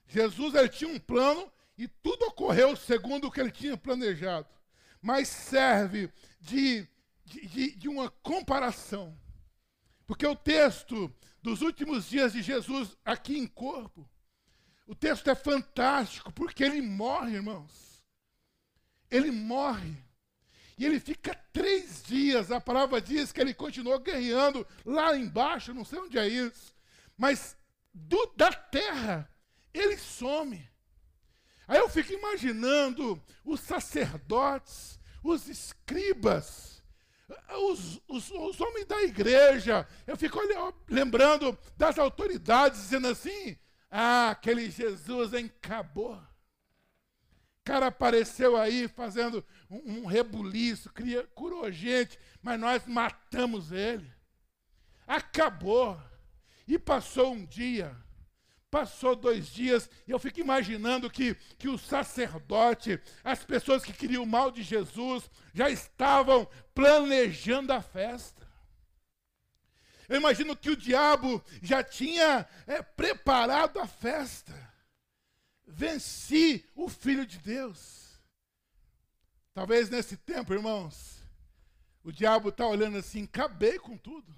Jesus 0.07 0.53
ele 0.55 0.69
tinha 0.69 0.89
um 0.89 0.99
plano 0.99 1.51
e 1.77 1.87
tudo 1.87 2.25
ocorreu 2.27 2.75
segundo 2.75 3.27
o 3.27 3.31
que 3.31 3.39
ele 3.39 3.51
tinha 3.51 3.75
planejado. 3.75 4.47
Mas 5.01 5.27
serve 5.27 6.11
de, 6.39 6.87
de, 7.25 7.75
de 7.75 7.87
uma 7.89 8.09
comparação. 8.09 9.17
Porque 10.05 10.25
o 10.25 10.35
texto 10.35 11.13
dos 11.41 11.61
últimos 11.61 12.09
dias 12.09 12.33
de 12.33 12.41
Jesus 12.41 12.97
aqui 13.03 13.37
em 13.37 13.47
corpo, 13.47 14.07
o 14.87 14.93
texto 14.93 15.29
é 15.29 15.35
fantástico, 15.35 16.31
porque 16.31 16.63
ele 16.63 16.81
morre, 16.81 17.35
irmãos. 17.35 18.03
Ele 19.09 19.31
morre. 19.31 19.97
E 20.77 20.85
ele 20.85 20.99
fica 20.99 21.33
três 21.51 22.03
dias. 22.03 22.51
A 22.51 22.59
palavra 22.59 23.01
diz 23.01 23.31
que 23.31 23.41
ele 23.41 23.53
continuou 23.53 23.99
guerreando 23.99 24.65
lá 24.85 25.15
embaixo, 25.15 25.73
não 25.73 25.85
sei 25.85 25.99
onde 25.99 26.17
é 26.17 26.27
isso. 26.27 26.75
Mas 27.17 27.57
do, 27.93 28.33
da 28.35 28.51
terra, 28.51 29.29
ele 29.73 29.97
some. 29.97 30.69
Aí 31.67 31.79
eu 31.79 31.89
fico 31.89 32.13
imaginando 32.13 33.21
os 33.43 33.61
sacerdotes, 33.61 34.99
os 35.23 35.47
escribas, 35.47 36.83
os, 37.57 38.01
os, 38.07 38.29
os 38.29 38.61
homens 38.61 38.85
da 38.85 39.01
igreja. 39.01 39.87
Eu 40.05 40.15
fico 40.15 40.39
lembrando 40.87 41.57
das 41.75 41.97
autoridades 41.97 42.81
dizendo 42.81 43.07
assim: 43.07 43.57
ah, 43.97 44.31
aquele 44.31 44.69
Jesus 44.69 45.33
encabou. 45.33 46.21
Cara 47.63 47.87
apareceu 47.87 48.57
aí 48.57 48.89
fazendo 48.89 49.43
um, 49.69 50.01
um 50.01 50.05
rebuliço, 50.05 50.91
cria, 50.91 51.23
curou 51.33 51.71
gente, 51.71 52.19
mas 52.41 52.59
nós 52.59 52.85
matamos 52.85 53.71
ele. 53.71 54.11
Acabou. 55.07 55.97
E 56.67 56.77
passou 56.77 57.31
um 57.31 57.45
dia. 57.45 57.95
Passou 58.69 59.15
dois 59.15 59.47
dias 59.47 59.89
e 60.05 60.11
eu 60.11 60.19
fico 60.19 60.41
imaginando 60.41 61.09
que, 61.09 61.33
que 61.57 61.69
o 61.69 61.77
sacerdote, 61.77 62.99
as 63.23 63.45
pessoas 63.45 63.81
que 63.81 63.93
queriam 63.93 64.23
o 64.23 64.27
mal 64.27 64.51
de 64.51 64.61
Jesus, 64.61 65.31
já 65.53 65.69
estavam 65.69 66.45
planejando 66.73 67.71
a 67.71 67.81
festa. 67.81 68.44
Eu 70.07 70.17
imagino 70.17 70.55
que 70.55 70.69
o 70.69 70.77
diabo 70.77 71.43
já 71.61 71.83
tinha 71.83 72.47
é, 72.67 72.81
preparado 72.81 73.79
a 73.79 73.87
festa. 73.87 74.53
Venci 75.65 76.63
o 76.75 76.87
Filho 76.87 77.25
de 77.25 77.37
Deus. 77.39 78.19
Talvez 79.53 79.89
nesse 79.89 80.17
tempo, 80.17 80.53
irmãos, 80.53 81.21
o 82.03 82.11
diabo 82.11 82.49
está 82.49 82.67
olhando 82.67 82.97
assim: 82.97 83.23
acabei 83.23 83.79
com 83.79 83.97
tudo. 83.97 84.35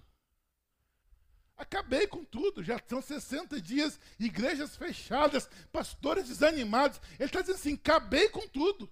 Acabei 1.58 2.06
com 2.06 2.24
tudo, 2.24 2.64
já 2.64 2.80
são 2.88 3.02
60 3.02 3.60
dias, 3.60 4.00
igrejas 4.20 4.78
fechadas, 4.78 5.50
pastores 5.72 6.28
desanimados. 6.28 7.02
Ele 7.20 7.26
está 7.26 7.42
dizendo 7.42 7.56
assim: 7.56 7.74
acabei 7.74 8.30
com 8.30 8.48
tudo. 8.48 8.90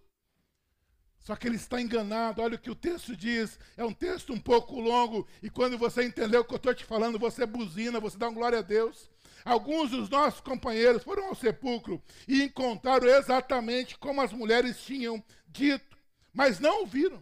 Só 1.25 1.35
que 1.35 1.47
ele 1.47 1.55
está 1.55 1.81
enganado. 1.81 2.43
Olha 2.43 2.55
o 2.55 2.59
que 2.59 2.69
o 2.69 2.75
texto 2.75 3.15
diz. 3.15 3.59
É 3.75 3.83
um 3.83 3.91
texto 3.91 4.31
um 4.31 4.39
pouco 4.39 4.79
longo. 4.79 5.27
E 5.41 5.49
quando 5.49 5.75
você 5.75 6.03
entender 6.03 6.37
o 6.37 6.45
que 6.45 6.53
eu 6.53 6.57
estou 6.57 6.73
te 6.73 6.85
falando, 6.85 7.17
você 7.17 7.47
buzina, 7.47 7.99
você 7.99 8.15
dá 8.15 8.27
uma 8.27 8.35
glória 8.35 8.59
a 8.59 8.61
Deus. 8.61 9.09
Alguns 9.43 9.89
dos 9.89 10.07
nossos 10.07 10.39
companheiros 10.39 11.03
foram 11.03 11.25
ao 11.25 11.35
sepulcro 11.35 12.01
e 12.27 12.43
encontraram 12.43 13.07
exatamente 13.07 13.97
como 13.97 14.21
as 14.21 14.31
mulheres 14.31 14.83
tinham 14.83 15.23
dito, 15.47 15.97
mas 16.31 16.59
não 16.59 16.81
ouviram. 16.81 17.21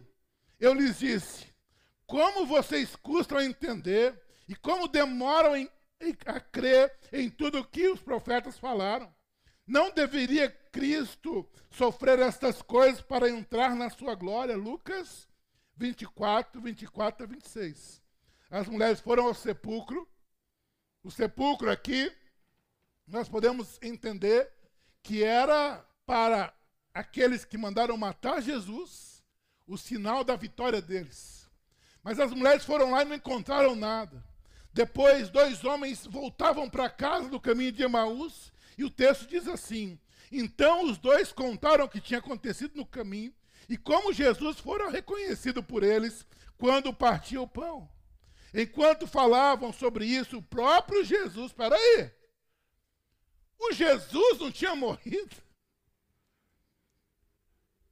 Eu 0.60 0.74
lhes 0.74 0.98
disse: 0.98 1.46
Como 2.06 2.44
vocês 2.44 2.94
custam 2.96 3.38
a 3.38 3.44
entender 3.44 4.18
e 4.46 4.54
como 4.54 4.86
demoram 4.86 5.56
em, 5.56 5.68
a 6.26 6.40
crer 6.40 6.92
em 7.10 7.30
tudo 7.30 7.60
o 7.60 7.64
que 7.64 7.88
os 7.88 8.00
profetas 8.00 8.58
falaram. 8.58 9.10
Não 9.66 9.90
deveria 9.90 10.50
Cristo 10.50 11.48
sofrer 11.70 12.18
estas 12.18 12.60
coisas 12.60 13.00
para 13.00 13.28
entrar 13.28 13.74
na 13.74 13.88
sua 13.88 14.14
glória? 14.14 14.56
Lucas 14.56 15.26
24, 15.76 16.60
24 16.60 17.24
a 17.24 17.26
26. 17.26 18.02
As 18.50 18.68
mulheres 18.68 19.00
foram 19.00 19.26
ao 19.26 19.34
sepulcro. 19.34 20.08
O 21.02 21.10
sepulcro 21.10 21.70
aqui, 21.70 22.12
nós 23.06 23.28
podemos 23.28 23.78
entender 23.82 24.50
que 25.02 25.22
era 25.22 25.84
para 26.06 26.54
aqueles 26.92 27.44
que 27.44 27.58
mandaram 27.58 27.96
matar 27.96 28.40
Jesus, 28.40 29.22
o 29.66 29.76
sinal 29.76 30.22
da 30.22 30.36
vitória 30.36 30.80
deles. 30.80 31.50
Mas 32.02 32.20
as 32.20 32.30
mulheres 32.32 32.64
foram 32.64 32.90
lá 32.90 33.02
e 33.02 33.06
não 33.06 33.16
encontraram 33.16 33.74
nada. 33.74 34.22
Depois, 34.72 35.30
dois 35.30 35.64
homens 35.64 36.06
voltavam 36.06 36.68
para 36.68 36.90
casa 36.90 37.28
do 37.28 37.40
caminho 37.40 37.72
de 37.72 37.82
Emaús, 37.82 38.52
e 38.76 38.84
o 38.84 38.90
texto 38.90 39.26
diz 39.26 39.46
assim: 39.48 39.98
Então 40.30 40.84
os 40.84 40.98
dois 40.98 41.32
contaram 41.32 41.84
o 41.84 41.88
que 41.88 42.00
tinha 42.00 42.18
acontecido 42.18 42.76
no 42.76 42.86
caminho 42.86 43.34
e 43.68 43.76
como 43.76 44.12
Jesus 44.12 44.58
fora 44.58 44.90
reconhecido 44.90 45.62
por 45.62 45.82
eles 45.82 46.26
quando 46.56 46.92
partia 46.92 47.40
o 47.40 47.48
pão. 47.48 47.88
Enquanto 48.52 49.06
falavam 49.06 49.72
sobre 49.72 50.06
isso, 50.06 50.38
o 50.38 50.42
próprio 50.42 51.04
Jesus, 51.04 51.46
espera 51.46 51.74
aí, 51.74 52.10
o 53.58 53.72
Jesus 53.72 54.38
não 54.38 54.52
tinha 54.52 54.76
morrido. 54.76 55.36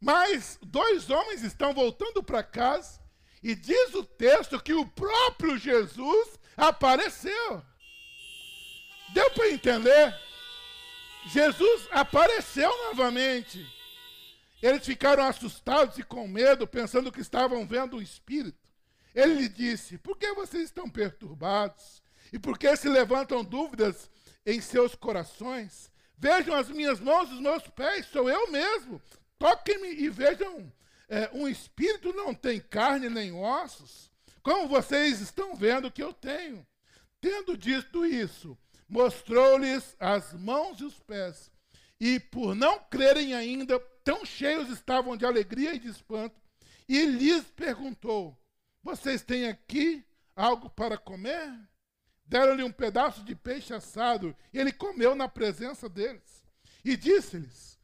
Mas 0.00 0.58
dois 0.62 1.10
homens 1.10 1.42
estão 1.42 1.72
voltando 1.72 2.22
para 2.22 2.42
casa 2.42 3.00
e 3.42 3.54
diz 3.54 3.94
o 3.94 4.04
texto 4.04 4.60
que 4.60 4.72
o 4.72 4.86
próprio 4.86 5.56
Jesus 5.56 6.38
apareceu. 6.56 7.62
Deu 9.12 9.30
para 9.32 9.50
entender? 9.50 10.31
Jesus 11.26 11.88
apareceu 11.90 12.70
novamente. 12.84 13.66
Eles 14.62 14.84
ficaram 14.84 15.24
assustados 15.24 15.98
e 15.98 16.02
com 16.02 16.26
medo, 16.28 16.66
pensando 16.66 17.10
que 17.10 17.20
estavam 17.20 17.66
vendo 17.66 17.96
um 17.96 18.02
espírito. 18.02 18.58
Ele 19.14 19.34
lhe 19.34 19.48
disse: 19.48 19.98
Por 19.98 20.16
que 20.16 20.32
vocês 20.34 20.64
estão 20.64 20.88
perturbados? 20.88 22.02
E 22.32 22.38
por 22.38 22.58
que 22.58 22.74
se 22.76 22.88
levantam 22.88 23.44
dúvidas 23.44 24.10
em 24.46 24.60
seus 24.60 24.94
corações? 24.94 25.90
Vejam 26.16 26.54
as 26.54 26.68
minhas 26.68 27.00
mãos 27.00 27.28
e 27.30 27.34
os 27.34 27.40
meus 27.40 27.66
pés, 27.68 28.06
sou 28.06 28.30
eu 28.30 28.50
mesmo. 28.50 29.02
Toquem-me 29.38 29.88
e 29.88 30.08
vejam: 30.08 30.72
é, 31.08 31.28
um 31.32 31.48
espírito 31.48 32.12
não 32.12 32.32
tem 32.32 32.60
carne 32.60 33.08
nem 33.08 33.32
ossos, 33.32 34.10
como 34.42 34.68
vocês 34.68 35.20
estão 35.20 35.54
vendo 35.54 35.90
que 35.90 36.02
eu 36.02 36.12
tenho. 36.12 36.66
Tendo 37.20 37.56
dito 37.56 38.06
isso, 38.06 38.56
mostrou-lhes 38.92 39.96
as 39.98 40.34
mãos 40.34 40.78
e 40.78 40.84
os 40.84 41.00
pés. 41.00 41.50
E 41.98 42.20
por 42.20 42.54
não 42.54 42.78
crerem 42.78 43.34
ainda, 43.34 43.80
tão 44.04 44.22
cheios 44.22 44.68
estavam 44.68 45.16
de 45.16 45.24
alegria 45.24 45.74
e 45.74 45.78
de 45.78 45.88
espanto, 45.88 46.38
e 46.86 47.06
lhes 47.06 47.42
perguntou: 47.56 48.38
Vocês 48.82 49.22
têm 49.22 49.48
aqui 49.48 50.04
algo 50.36 50.68
para 50.68 50.98
comer? 50.98 51.50
Deram-lhe 52.26 52.62
um 52.62 52.72
pedaço 52.72 53.24
de 53.24 53.34
peixe 53.34 53.72
assado 53.72 54.36
e 54.52 54.58
ele 54.58 54.72
comeu 54.72 55.14
na 55.14 55.26
presença 55.26 55.88
deles. 55.88 56.44
E 56.84 56.94
disse-lhes: 56.94 57.78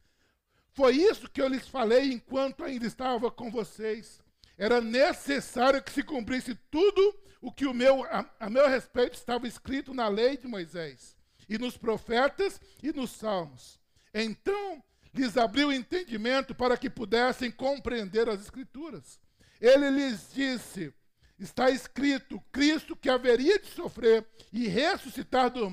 Foi 0.73 0.95
isso 0.95 1.29
que 1.29 1.41
eu 1.41 1.47
lhes 1.47 1.67
falei 1.67 2.13
enquanto 2.13 2.63
ainda 2.63 2.85
estava 2.85 3.31
com 3.31 3.49
vocês. 3.49 4.21
Era 4.57 4.79
necessário 4.79 5.81
que 5.81 5.91
se 5.91 6.03
cumprisse 6.03 6.53
tudo 6.69 7.19
o 7.41 7.51
que 7.51 7.65
o 7.65 7.73
meu, 7.73 8.03
a, 8.05 8.29
a 8.39 8.49
meu 8.49 8.67
respeito 8.67 9.13
estava 9.13 9.47
escrito 9.47 9.93
na 9.93 10.07
lei 10.07 10.37
de 10.37 10.47
Moisés, 10.47 11.15
e 11.47 11.57
nos 11.57 11.77
profetas 11.77 12.59
e 12.83 12.91
nos 12.91 13.11
salmos. 13.11 13.79
Então 14.13 14.83
lhes 15.13 15.37
abriu 15.37 15.69
o 15.69 15.73
entendimento 15.73 16.53
para 16.53 16.77
que 16.77 16.89
pudessem 16.89 17.49
compreender 17.49 18.29
as 18.29 18.41
Escrituras. 18.41 19.19
Ele 19.59 19.89
lhes 19.89 20.31
disse: 20.33 20.93
Está 21.39 21.69
escrito, 21.69 22.39
Cristo 22.51 22.95
que 22.95 23.09
haveria 23.09 23.59
de 23.59 23.67
sofrer 23.67 24.27
e 24.51 24.67
ressuscitar 24.67 25.49
dos 25.49 25.71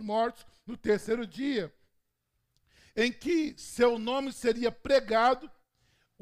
mortos 0.00 0.46
no 0.66 0.76
terceiro 0.76 1.26
dia, 1.26 1.72
em 2.96 3.12
que 3.12 3.54
seu 3.56 3.98
nome 3.98 4.32
seria 4.32 4.70
pregado 4.70 5.50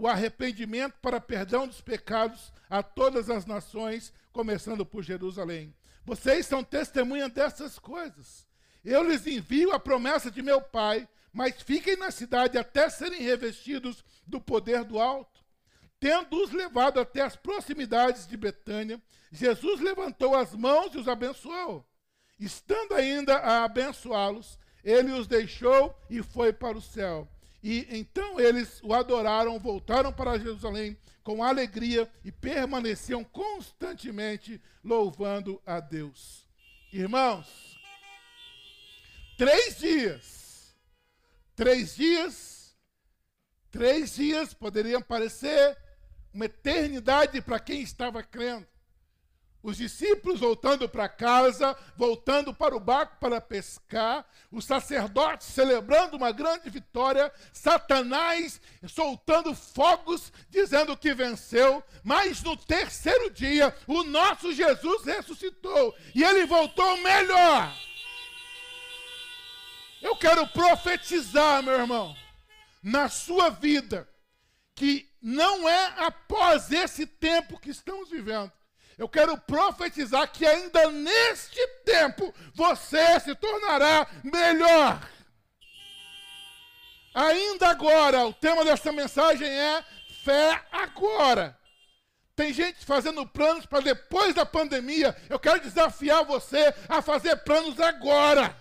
o 0.02 0.08
arrependimento 0.08 0.94
para 1.00 1.20
perdão 1.20 1.64
dos 1.64 1.80
pecados 1.80 2.52
a 2.68 2.82
todas 2.82 3.30
as 3.30 3.46
nações, 3.46 4.12
começando 4.32 4.84
por 4.84 5.04
Jerusalém. 5.04 5.72
Vocês 6.04 6.44
são 6.44 6.64
testemunhas 6.64 7.30
dessas 7.30 7.78
coisas. 7.78 8.44
Eu 8.84 9.04
lhes 9.04 9.24
envio 9.28 9.70
a 9.70 9.78
promessa 9.78 10.28
de 10.28 10.42
meu 10.42 10.60
Pai, 10.60 11.08
mas 11.32 11.62
fiquem 11.62 11.96
na 11.96 12.10
cidade 12.10 12.58
até 12.58 12.90
serem 12.90 13.22
revestidos 13.22 14.04
do 14.26 14.40
poder 14.40 14.82
do 14.82 14.98
alto. 14.98 15.40
Tendo-os 16.00 16.50
levado 16.50 16.98
até 16.98 17.20
as 17.20 17.36
proximidades 17.36 18.26
de 18.26 18.36
Betânia, 18.36 19.00
Jesus 19.30 19.80
levantou 19.80 20.34
as 20.34 20.52
mãos 20.52 20.92
e 20.96 20.98
os 20.98 21.06
abençoou. 21.06 21.88
Estando 22.40 22.94
ainda 22.94 23.36
a 23.36 23.62
abençoá-los, 23.62 24.58
ele 24.82 25.12
os 25.12 25.28
deixou 25.28 25.96
e 26.10 26.24
foi 26.24 26.52
para 26.52 26.76
o 26.76 26.82
céu. 26.82 27.28
E 27.62 27.86
então 27.90 28.40
eles 28.40 28.80
o 28.82 28.92
adoraram, 28.92 29.58
voltaram 29.58 30.12
para 30.12 30.38
Jerusalém 30.38 30.96
com 31.22 31.44
alegria 31.44 32.10
e 32.24 32.32
permaneciam 32.32 33.22
constantemente 33.22 34.60
louvando 34.82 35.62
a 35.64 35.78
Deus. 35.78 36.48
Irmãos, 36.92 37.78
três 39.38 39.78
dias, 39.78 40.74
três 41.54 41.94
dias, 41.94 42.76
três 43.70 44.16
dias 44.16 44.52
poderiam 44.52 45.00
parecer 45.00 45.78
uma 46.34 46.46
eternidade 46.46 47.40
para 47.40 47.60
quem 47.60 47.80
estava 47.82 48.22
crendo. 48.22 48.66
Os 49.62 49.76
discípulos 49.76 50.40
voltando 50.40 50.88
para 50.88 51.08
casa, 51.08 51.76
voltando 51.96 52.52
para 52.52 52.74
o 52.74 52.80
barco 52.80 53.16
para 53.20 53.40
pescar, 53.40 54.26
os 54.50 54.64
sacerdotes 54.64 55.46
celebrando 55.46 56.16
uma 56.16 56.32
grande 56.32 56.68
vitória, 56.68 57.32
Satanás 57.52 58.60
soltando 58.88 59.54
fogos, 59.54 60.32
dizendo 60.50 60.96
que 60.96 61.14
venceu, 61.14 61.82
mas 62.02 62.42
no 62.42 62.56
terceiro 62.56 63.30
dia 63.30 63.74
o 63.86 64.02
nosso 64.02 64.52
Jesus 64.52 65.04
ressuscitou 65.04 65.94
e 66.12 66.24
ele 66.24 66.44
voltou 66.44 66.96
melhor. 66.98 67.72
Eu 70.00 70.16
quero 70.16 70.44
profetizar, 70.48 71.62
meu 71.62 71.74
irmão, 71.74 72.16
na 72.82 73.08
sua 73.08 73.48
vida, 73.48 74.08
que 74.74 75.08
não 75.22 75.68
é 75.68 75.94
após 75.98 76.72
esse 76.72 77.06
tempo 77.06 77.60
que 77.60 77.70
estamos 77.70 78.10
vivendo 78.10 78.50
eu 79.02 79.08
quero 79.08 79.36
profetizar 79.36 80.30
que 80.30 80.46
ainda 80.46 80.88
neste 80.92 81.60
tempo 81.84 82.32
você 82.54 83.18
se 83.18 83.34
tornará 83.34 84.06
melhor. 84.22 85.00
Ainda 87.12 87.68
agora, 87.68 88.24
o 88.24 88.32
tema 88.32 88.64
dessa 88.64 88.92
mensagem 88.92 89.48
é 89.48 89.84
fé 90.24 90.62
agora. 90.70 91.58
Tem 92.36 92.52
gente 92.52 92.86
fazendo 92.86 93.26
planos 93.26 93.66
para 93.66 93.80
depois 93.80 94.36
da 94.36 94.46
pandemia. 94.46 95.16
Eu 95.28 95.38
quero 95.38 95.60
desafiar 95.60 96.24
você 96.24 96.72
a 96.88 97.02
fazer 97.02 97.36
planos 97.38 97.80
agora. 97.80 98.56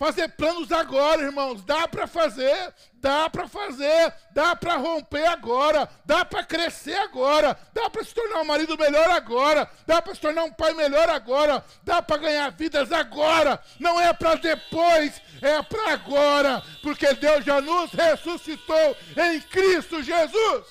Fazer 0.00 0.28
planos 0.28 0.72
agora, 0.72 1.20
irmãos. 1.20 1.62
Dá 1.62 1.86
para 1.86 2.06
fazer, 2.06 2.74
dá 2.94 3.28
para 3.28 3.46
fazer, 3.46 4.14
dá 4.32 4.56
para 4.56 4.78
romper 4.78 5.26
agora, 5.26 5.86
dá 6.06 6.24
para 6.24 6.42
crescer 6.42 6.94
agora, 6.94 7.54
dá 7.74 7.90
para 7.90 8.02
se 8.02 8.14
tornar 8.14 8.40
um 8.40 8.46
marido 8.46 8.78
melhor 8.78 9.10
agora, 9.10 9.70
dá 9.86 10.00
para 10.00 10.14
se 10.14 10.20
tornar 10.22 10.44
um 10.44 10.52
pai 10.54 10.72
melhor 10.72 11.10
agora, 11.10 11.62
dá 11.82 12.00
para 12.00 12.16
ganhar 12.16 12.50
vidas 12.52 12.90
agora. 12.90 13.62
Não 13.78 14.00
é 14.00 14.10
para 14.14 14.36
depois, 14.36 15.20
é 15.42 15.62
para 15.64 15.92
agora, 15.92 16.62
porque 16.82 17.12
Deus 17.12 17.44
já 17.44 17.60
nos 17.60 17.92
ressuscitou 17.92 18.96
em 19.18 19.38
Cristo 19.42 20.02
Jesus. 20.02 20.66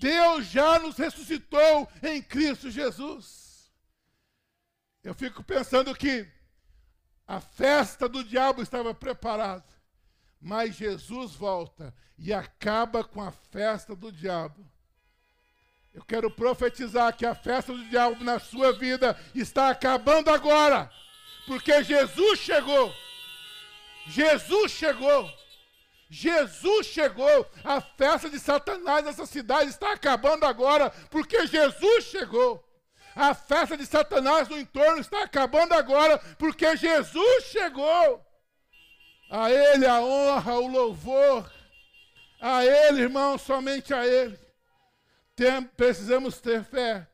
Deus 0.00 0.46
já 0.46 0.78
nos 0.78 0.96
ressuscitou 0.96 1.86
em 2.02 2.22
Cristo 2.22 2.70
Jesus. 2.70 3.70
Eu 5.02 5.12
fico 5.12 5.44
pensando 5.44 5.94
que 5.94 6.26
a 7.26 7.40
festa 7.40 8.08
do 8.08 8.22
diabo 8.22 8.62
estava 8.62 8.94
preparada. 8.94 9.64
Mas 10.40 10.74
Jesus 10.74 11.34
volta 11.34 11.94
e 12.18 12.32
acaba 12.32 13.02
com 13.02 13.22
a 13.22 13.32
festa 13.32 13.96
do 13.96 14.12
diabo. 14.12 14.64
Eu 15.94 16.04
quero 16.04 16.30
profetizar 16.30 17.16
que 17.16 17.24
a 17.24 17.34
festa 17.34 17.72
do 17.72 17.84
diabo 17.84 18.22
na 18.22 18.38
sua 18.38 18.72
vida 18.72 19.18
está 19.34 19.70
acabando 19.70 20.28
agora. 20.28 20.90
Porque 21.46 21.82
Jesus 21.82 22.40
chegou. 22.40 22.92
Jesus 24.06 24.72
chegou. 24.72 25.30
Jesus 26.10 26.86
chegou. 26.86 27.48
A 27.62 27.80
festa 27.80 28.28
de 28.28 28.38
Satanás 28.38 29.04
nessa 29.04 29.24
cidade 29.24 29.70
está 29.70 29.92
acabando 29.92 30.44
agora. 30.44 30.90
Porque 31.10 31.46
Jesus 31.46 32.04
chegou. 32.04 32.62
A 33.14 33.32
festa 33.32 33.76
de 33.76 33.86
Satanás 33.86 34.48
no 34.48 34.58
entorno 34.58 35.00
está 35.00 35.22
acabando 35.22 35.72
agora, 35.74 36.18
porque 36.36 36.76
Jesus 36.76 37.44
chegou. 37.44 38.24
A 39.30 39.50
Ele 39.50 39.86
a 39.86 40.00
honra, 40.00 40.54
o 40.54 40.66
louvor. 40.66 41.50
A 42.40 42.64
Ele, 42.64 43.02
irmão, 43.02 43.38
somente 43.38 43.94
a 43.94 44.06
Ele. 44.06 44.38
Tem, 45.36 45.62
precisamos 45.62 46.40
ter 46.40 46.64
fé 46.64 47.06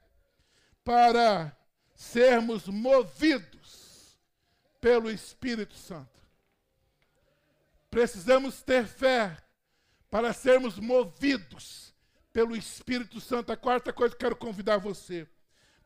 para 0.83 1.55
sermos 1.95 2.67
movidos 2.67 4.19
pelo 4.81 5.11
Espírito 5.11 5.75
Santo. 5.75 6.09
Precisamos 7.91 8.63
ter 8.63 8.87
fé 8.87 9.37
para 10.11 10.33
sermos 10.33 10.79
movidos 10.79 11.95
pelo 12.33 12.57
Espírito 12.57 13.21
Santo. 13.21 13.53
A 13.53 13.57
quarta 13.57 13.93
coisa 13.93 14.15
que 14.15 14.21
quero 14.21 14.37
convidar 14.37 14.79
você 14.79 15.29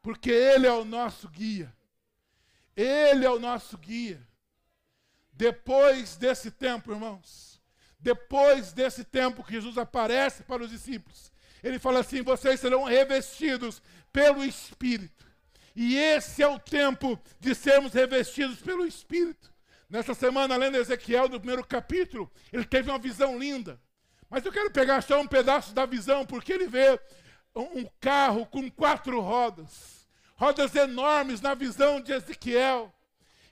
porque 0.05 0.31
Ele 0.31 0.67
é 0.67 0.73
o 0.73 0.85
nosso 0.85 1.27
guia. 1.31 1.75
Ele 2.77 3.25
é 3.25 3.31
o 3.31 3.41
nosso 3.41 3.79
guia. 3.79 4.21
Depois 5.33 6.17
desse 6.17 6.51
tempo, 6.51 6.93
irmãos, 6.93 7.59
depois 7.99 8.75
desse 8.75 9.03
tempo 9.03 9.43
que 9.43 9.55
Jesus 9.55 9.79
aparece 9.79 10.43
para 10.43 10.63
os 10.63 10.69
discípulos, 10.69 11.33
ele 11.63 11.79
fala 11.79 12.01
assim: 12.01 12.21
vocês 12.21 12.61
serão 12.61 12.85
revestidos 12.85 13.81
pelo 14.13 14.45
Espírito. 14.45 15.27
E 15.75 15.97
esse 15.97 16.43
é 16.43 16.47
o 16.47 16.59
tempo 16.59 17.19
de 17.41 17.55
sermos 17.55 17.95
revestidos 17.95 18.61
pelo 18.61 18.87
Espírito. 18.87 19.51
Nessa 19.89 20.13
semana, 20.13 20.55
lendo 20.55 20.77
Ezequiel, 20.77 21.31
no 21.31 21.41
primeiro 21.41 21.67
capítulo, 21.67 22.31
ele 22.53 22.67
teve 22.67 22.91
uma 22.91 22.99
visão 22.99 23.39
linda. 23.39 23.81
Mas 24.29 24.45
eu 24.45 24.53
quero 24.53 24.71
pegar 24.71 25.01
só 25.03 25.19
um 25.19 25.27
pedaço 25.27 25.73
da 25.73 25.87
visão, 25.87 26.27
porque 26.27 26.53
ele 26.53 26.67
vê 26.67 27.01
um 27.55 27.87
carro 28.01 28.47
com 28.47 28.71
quatro 28.71 29.21
rodas, 29.21 30.07
rodas 30.37 30.75
enormes 30.75 31.41
na 31.41 31.55
visão 31.55 32.01
de 32.01 32.13
Ezequiel. 32.13 32.93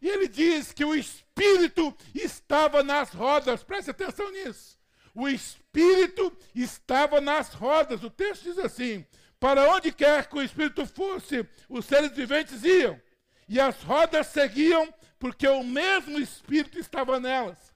E 0.01 0.09
ele 0.09 0.27
diz 0.27 0.73
que 0.73 0.85
o 0.85 0.95
Espírito 0.95 1.97
estava 2.15 2.83
nas 2.83 3.11
rodas, 3.11 3.63
preste 3.63 3.91
atenção 3.91 4.31
nisso. 4.33 4.77
O 5.15 5.29
Espírito 5.29 6.37
estava 6.55 7.21
nas 7.21 7.53
rodas. 7.55 8.03
O 8.03 8.11
texto 8.11 8.45
diz 8.45 8.59
assim: 8.59 9.07
Para 9.39 9.71
onde 9.73 9.93
quer 9.93 10.27
que 10.27 10.37
o 10.37 10.43
Espírito 10.43 10.85
fosse, 10.87 11.47
os 11.69 11.85
seres 11.85 12.11
viventes 12.13 12.65
iam, 12.65 13.01
e 13.49 13.61
as 13.61 13.81
rodas 13.83 14.27
seguiam, 14.29 14.93
porque 15.19 15.47
o 15.47 15.63
mesmo 15.63 16.19
Espírito 16.19 16.79
estava 16.79 17.21
nelas. 17.21 17.73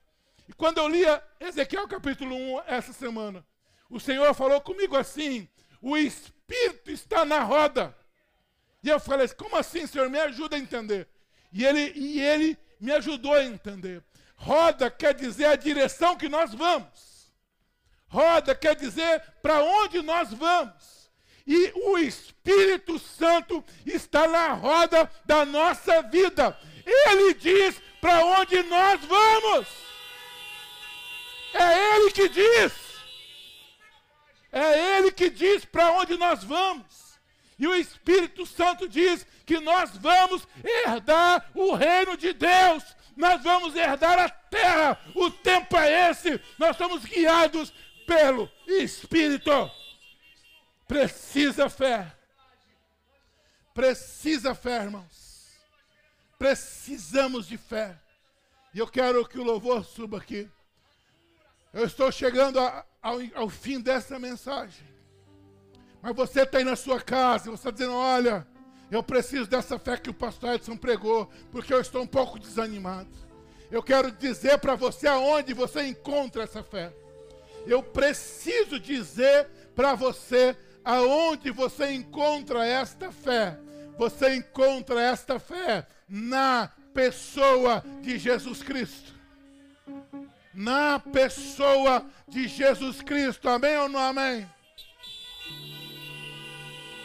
E 0.49 0.53
quando 0.53 0.79
eu 0.79 0.89
lia 0.89 1.22
Ezequiel 1.39 1.87
capítulo 1.87 2.35
1 2.35 2.62
essa 2.66 2.93
semana, 2.93 3.45
o 3.89 4.01
Senhor 4.01 4.35
falou 4.35 4.61
comigo 4.61 4.97
assim: 4.97 5.49
o 5.87 5.97
Espírito 5.97 6.91
está 6.91 7.24
na 7.24 7.39
roda. 7.39 7.97
E 8.82 8.89
eu 8.89 8.99
falei, 8.99 9.28
como 9.28 9.57
assim, 9.57 9.87
Senhor? 9.87 10.11
Me 10.11 10.18
ajuda 10.18 10.57
a 10.57 10.59
entender. 10.59 11.07
E 11.53 11.64
ele, 11.64 11.93
e 11.95 12.20
ele 12.20 12.59
me 12.80 12.91
ajudou 12.91 13.32
a 13.32 13.45
entender. 13.45 14.03
Roda 14.34 14.91
quer 14.91 15.14
dizer 15.14 15.45
a 15.45 15.55
direção 15.55 16.16
que 16.16 16.28
nós 16.28 16.53
vamos. 16.53 17.32
Roda 18.09 18.53
quer 18.53 18.74
dizer 18.74 19.22
para 19.41 19.62
onde 19.62 20.03
nós 20.03 20.32
vamos. 20.32 21.09
e 21.47 21.72
o 21.76 21.97
Espírito 21.99 22.99
Santo 22.99 23.64
está 23.84 24.26
na 24.26 24.55
roda 24.55 25.09
da 25.24 25.45
nossa 25.45 26.03
vida. 26.03 26.59
Ele 26.84 27.32
diz 27.34 27.80
para 28.01 28.24
onde 28.24 28.61
nós 28.64 29.01
vamos. 29.05 29.68
É 31.55 31.95
Ele 31.95 32.11
que 32.11 32.28
diz. 32.28 32.86
É 34.57 34.97
Ele 34.97 35.13
que 35.13 35.29
diz 35.29 35.67
para 35.67 35.93
onde 35.93 36.17
nós 36.17 36.43
vamos. 36.43 37.19
E 37.59 37.67
o 37.67 37.75
Espírito 37.75 38.47
Santo 38.47 38.89
diz 38.89 39.27
que 39.45 39.61
nós 39.61 39.91
vamos 39.99 40.49
herdar 40.65 41.51
o 41.55 41.75
reino 41.75 42.17
de 42.17 42.33
Deus. 42.33 42.83
Nós 43.15 43.43
vamos 43.43 43.77
herdar 43.77 44.19
a 44.19 44.31
terra. 44.31 44.99
O 45.15 45.31
tempo 45.31 45.77
é 45.77 46.11
esse. 46.11 46.41
Nós 46.59 46.75
somos 46.79 47.05
guiados 47.05 47.71
pelo 48.07 48.51
Espírito. 48.67 49.71
Precisa 50.89 51.69
fé. 51.69 52.11
Precisa 53.75 54.55
fé, 54.55 54.85
irmãos. 54.85 55.51
Precisamos 56.39 57.47
de 57.47 57.59
fé. 57.59 57.95
E 58.73 58.79
eu 58.79 58.87
quero 58.87 59.29
que 59.29 59.39
o 59.39 59.45
louvor 59.45 59.85
suba 59.85 60.17
aqui. 60.17 60.49
Eu 61.75 61.85
estou 61.85 62.11
chegando 62.11 62.59
a, 62.59 62.87
ao, 63.07 63.43
ao 63.43 63.49
fim 63.49 63.81
dessa 63.81 64.19
mensagem. 64.19 64.85
Mas 66.03 66.15
você 66.17 66.43
está 66.43 66.59
aí 66.59 66.65
na 66.65 66.75
sua 66.75 67.01
casa, 67.01 67.45
você 67.45 67.55
está 67.55 67.71
dizendo: 67.71 67.95
olha, 67.95 68.47
eu 68.91 69.03
preciso 69.03 69.49
dessa 69.49 69.79
fé 69.79 69.97
que 69.97 70.11
o 70.11 70.15
pastor 70.15 70.55
Edson 70.55 70.77
pregou, 70.77 71.31
porque 71.53 71.73
eu 71.73 71.81
estou 71.81 72.03
um 72.03 72.07
pouco 72.07 72.39
desanimado. 72.39 73.11
Eu 73.71 73.83
quero 73.83 74.11
dizer 74.11 74.59
para 74.59 74.75
você 74.75 75.07
aonde 75.07 75.55
você 75.55 75.87
encontra 75.87 76.43
essa 76.43 76.63
fé. 76.63 76.93
Eu 77.67 77.83
preciso 77.83 78.79
dizer 78.79 79.49
para 79.75 79.95
você 79.95 80.57
aonde 80.85 81.51
você 81.51 81.93
encontra 81.93 82.65
esta 82.65 83.11
fé. 83.11 83.59
Você 83.99 84.37
encontra 84.37 85.01
esta 85.01 85.39
fé 85.39 85.87
na 86.09 86.71
pessoa 86.93 87.85
de 88.03 88.19
Jesus 88.19 88.63
Cristo. 88.63 89.16
Na 90.57 90.99
pessoa 90.99 92.05
de 92.27 92.49
Jesus 92.49 93.01
Cristo. 93.03 93.49
Amém 93.49 93.77
ou 93.77 93.89
não 93.89 94.01
amém? 94.01 94.45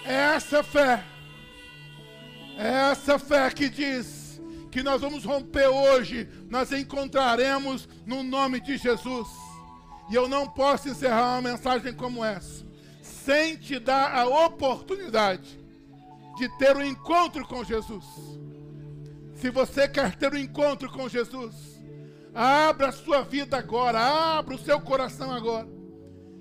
É 0.05 0.13
essa 0.35 0.63
fé. 0.63 1.03
É 2.57 2.91
essa 2.91 3.19
fé 3.19 3.49
que 3.51 3.69
diz 3.69 4.41
que 4.71 4.81
nós 4.81 5.01
vamos 5.01 5.25
romper 5.25 5.67
hoje, 5.67 6.27
nós 6.49 6.71
encontraremos 6.71 7.87
no 8.05 8.23
nome 8.23 8.59
de 8.61 8.77
Jesus. 8.77 9.27
E 10.09 10.15
eu 10.15 10.27
não 10.27 10.47
posso 10.47 10.89
encerrar 10.89 11.33
uma 11.33 11.51
mensagem 11.51 11.93
como 11.93 12.23
essa 12.23 12.71
sem 13.25 13.55
te 13.55 13.79
dar 13.79 14.15
a 14.15 14.25
oportunidade 14.45 15.59
de 16.37 16.49
ter 16.57 16.75
um 16.75 16.83
encontro 16.83 17.45
com 17.47 17.63
Jesus. 17.63 18.05
Se 19.35 19.49
você 19.49 19.87
quer 19.87 20.15
ter 20.15 20.33
um 20.33 20.37
encontro 20.37 20.89
com 20.91 21.07
Jesus, 21.07 21.70
abra 22.33 22.89
a 22.89 22.91
sua 22.91 23.21
vida 23.21 23.57
agora, 23.57 23.99
abra 23.99 24.55
o 24.55 24.59
seu 24.59 24.79
coração 24.79 25.31
agora. 25.31 25.67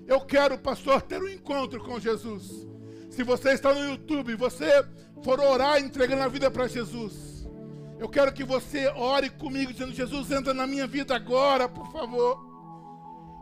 Eu 0.07 0.21
quero, 0.21 0.57
pastor, 0.57 1.01
ter 1.01 1.21
um 1.21 1.27
encontro 1.27 1.83
com 1.83 1.99
Jesus. 1.99 2.67
Se 3.09 3.23
você 3.23 3.51
está 3.51 3.73
no 3.73 3.91
YouTube, 3.91 4.35
você 4.35 4.85
for 5.23 5.39
orar 5.39 5.79
entregando 5.79 6.23
a 6.23 6.27
vida 6.27 6.49
para 6.49 6.67
Jesus, 6.67 7.47
eu 7.99 8.09
quero 8.09 8.33
que 8.33 8.43
você 8.43 8.87
ore 8.87 9.29
comigo, 9.29 9.71
dizendo: 9.71 9.93
Jesus, 9.93 10.31
entra 10.31 10.53
na 10.53 10.65
minha 10.65 10.87
vida 10.87 11.15
agora, 11.15 11.69
por 11.69 11.91
favor. 11.91 12.49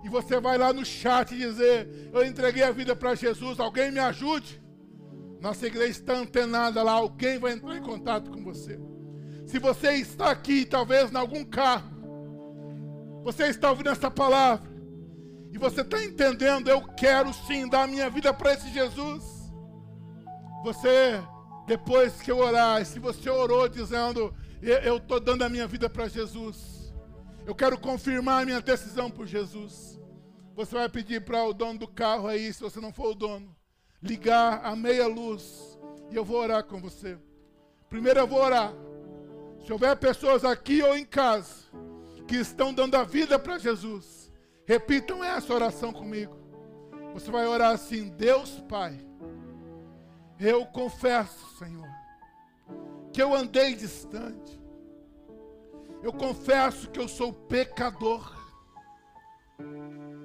E 0.04 0.10
você 0.10 0.40
vai 0.40 0.58
lá 0.58 0.74
no 0.74 0.86
chat 0.86 1.36
dizer: 1.36 2.10
Eu 2.14 2.26
entreguei 2.26 2.64
a 2.64 2.72
vida 2.72 2.96
para 2.96 3.16
Jesus, 3.16 3.60
alguém 3.60 3.92
me 3.92 4.00
ajude. 4.00 4.62
Nossa 5.40 5.66
igreja 5.66 5.92
está 5.92 6.14
antenada 6.14 6.84
lá, 6.84 6.92
alguém 6.92 7.40
vai 7.40 7.54
entrar 7.54 7.78
em 7.78 7.82
contato 7.82 8.30
com 8.30 8.44
você. 8.44 8.78
Se 9.46 9.58
você 9.58 9.94
está 9.94 10.30
aqui, 10.30 10.66
talvez 10.66 11.12
em 11.12 11.16
algum 11.16 11.46
carro, 11.46 11.99
você 13.24 13.48
está 13.48 13.70
ouvindo 13.70 13.90
essa 13.90 14.10
palavra, 14.10 14.70
e 15.52 15.58
você 15.58 15.82
está 15.82 16.04
entendendo, 16.04 16.70
eu 16.70 16.82
quero 16.82 17.34
sim 17.34 17.68
dar 17.68 17.88
minha 17.88 18.10
vida 18.10 18.34
para 18.34 18.54
esse 18.54 18.70
Jesus. 18.70 19.24
Você, 20.64 21.22
depois 21.66 22.22
que 22.22 22.32
eu 22.32 22.38
orar, 22.38 22.86
se 22.86 23.00
você 23.00 23.30
orou 23.30 23.68
dizendo, 23.68 24.34
eu 24.62 24.98
estou 24.98 25.20
dando 25.20 25.44
a 25.44 25.50
minha 25.50 25.68
vida 25.68 25.90
para 25.90 26.08
Jesus, 26.08 26.94
eu 27.46 27.56
quero 27.56 27.80
confirmar 27.80 28.44
a 28.44 28.46
minha 28.46 28.62
decisão 28.62 29.10
por 29.10 29.26
Jesus. 29.26 30.00
Você 30.56 30.76
vai 30.76 30.90
pedir 30.90 31.24
para 31.24 31.44
o 31.44 31.54
dono 31.54 31.80
do 31.80 31.88
carro 31.88 32.28
aí, 32.28 32.54
se 32.54 32.62
você 32.62 32.80
não 32.80 32.94
for 32.94 33.12
o 33.12 33.16
dono, 33.16 33.56
ligar 34.02 34.62
a 34.64 34.76
meia 34.76 35.08
luz 35.08 35.80
e 36.12 36.16
eu 36.16 36.24
vou 36.24 36.38
orar 36.38 36.64
com 36.64 36.80
você. 36.80 37.18
Primeiro 37.90 38.20
eu 38.20 38.28
vou 38.28 38.40
orar. 38.40 38.72
Se 39.66 39.74
houver 39.74 39.96
pessoas 39.98 40.44
aqui 40.46 40.82
ou 40.82 40.96
em 40.96 41.06
casa 41.06 41.66
que 42.30 42.38
estão 42.38 42.74
dando 42.74 42.96
a 42.96 43.04
vida 43.04 43.38
para 43.38 43.58
Jesus, 43.58 44.32
repitam 44.66 45.22
essa 45.22 45.54
oração 45.54 45.92
comigo. 45.92 46.38
Você 47.14 47.30
vai 47.30 47.46
orar 47.46 47.72
assim: 47.72 48.08
Deus 48.10 48.64
Pai, 48.70 48.98
eu 50.40 50.66
confesso, 50.68 51.58
Senhor, 51.58 51.88
que 53.12 53.22
eu 53.22 53.36
andei 53.36 53.76
distante 53.76 54.60
eu 56.02 56.14
confesso 56.14 56.90
que 56.90 57.00
eu 57.00 57.08
sou 57.08 57.34
pecador. 57.34 58.38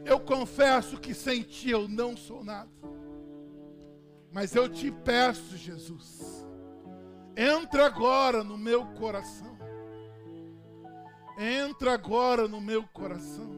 Eu 0.04 0.20
confesso 0.20 0.98
que 0.98 1.12
sem 1.12 1.42
ti 1.42 1.70
eu 1.70 1.88
não 1.88 2.16
sou 2.16 2.44
nada. 2.44 2.70
Mas 4.32 4.54
eu 4.54 4.68
te 4.68 4.90
peço, 4.90 5.56
Jesus, 5.56 6.46
entra 7.36 7.86
agora 7.86 8.44
no 8.44 8.56
meu 8.56 8.86
coração. 8.94 9.53
Entra 11.38 11.94
agora 11.94 12.46
no 12.46 12.60
meu 12.60 12.84
coração. 12.84 13.50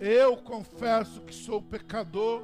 Eu 0.00 0.36
confesso 0.38 1.20
que 1.22 1.34
sou 1.34 1.60
pecador. 1.60 2.42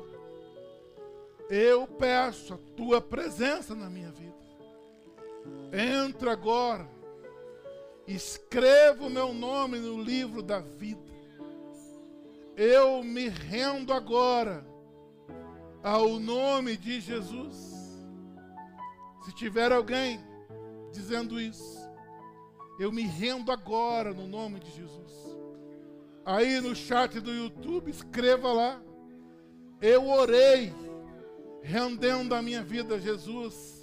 Eu 1.48 1.86
peço 1.86 2.54
a 2.54 2.58
tua 2.76 3.00
presença 3.00 3.74
na 3.74 3.88
minha 3.88 4.10
vida. 4.10 4.34
Entra 5.72 6.32
agora 6.32 6.96
Escreva 8.06 9.06
o 9.06 9.10
meu 9.10 9.34
nome 9.34 9.80
no 9.80 10.00
livro 10.00 10.40
da 10.40 10.60
vida. 10.60 11.12
Eu 12.56 13.02
me 13.02 13.28
rendo 13.28 13.92
agora 13.92 14.64
ao 15.82 16.20
nome 16.20 16.76
de 16.76 17.00
Jesus. 17.00 17.56
Se 19.24 19.34
tiver 19.34 19.72
alguém 19.72 20.20
dizendo 20.92 21.40
isso, 21.40 21.85
eu 22.78 22.92
me 22.92 23.02
rendo 23.02 23.50
agora 23.50 24.12
no 24.12 24.26
nome 24.26 24.60
de 24.60 24.70
Jesus. 24.70 25.36
Aí 26.24 26.60
no 26.60 26.74
chat 26.74 27.20
do 27.20 27.32
YouTube, 27.32 27.90
escreva 27.90 28.52
lá. 28.52 28.80
Eu 29.80 30.08
orei, 30.08 30.72
rendendo 31.62 32.34
a 32.34 32.42
minha 32.42 32.62
vida 32.62 32.96
a 32.96 32.98
Jesus 32.98 33.76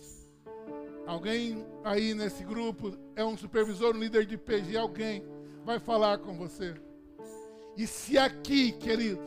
Alguém 1.05 1.65
aí 1.83 2.13
nesse 2.13 2.43
grupo 2.43 2.97
é 3.15 3.23
um 3.25 3.37
supervisor, 3.37 3.95
um 3.95 3.99
líder 3.99 4.25
de 4.25 4.37
PG, 4.37 4.77
alguém 4.77 5.23
vai 5.65 5.79
falar 5.79 6.17
com 6.19 6.37
você. 6.37 6.75
E 7.75 7.85
se 7.85 8.17
aqui, 8.17 8.71
querido, 8.71 9.21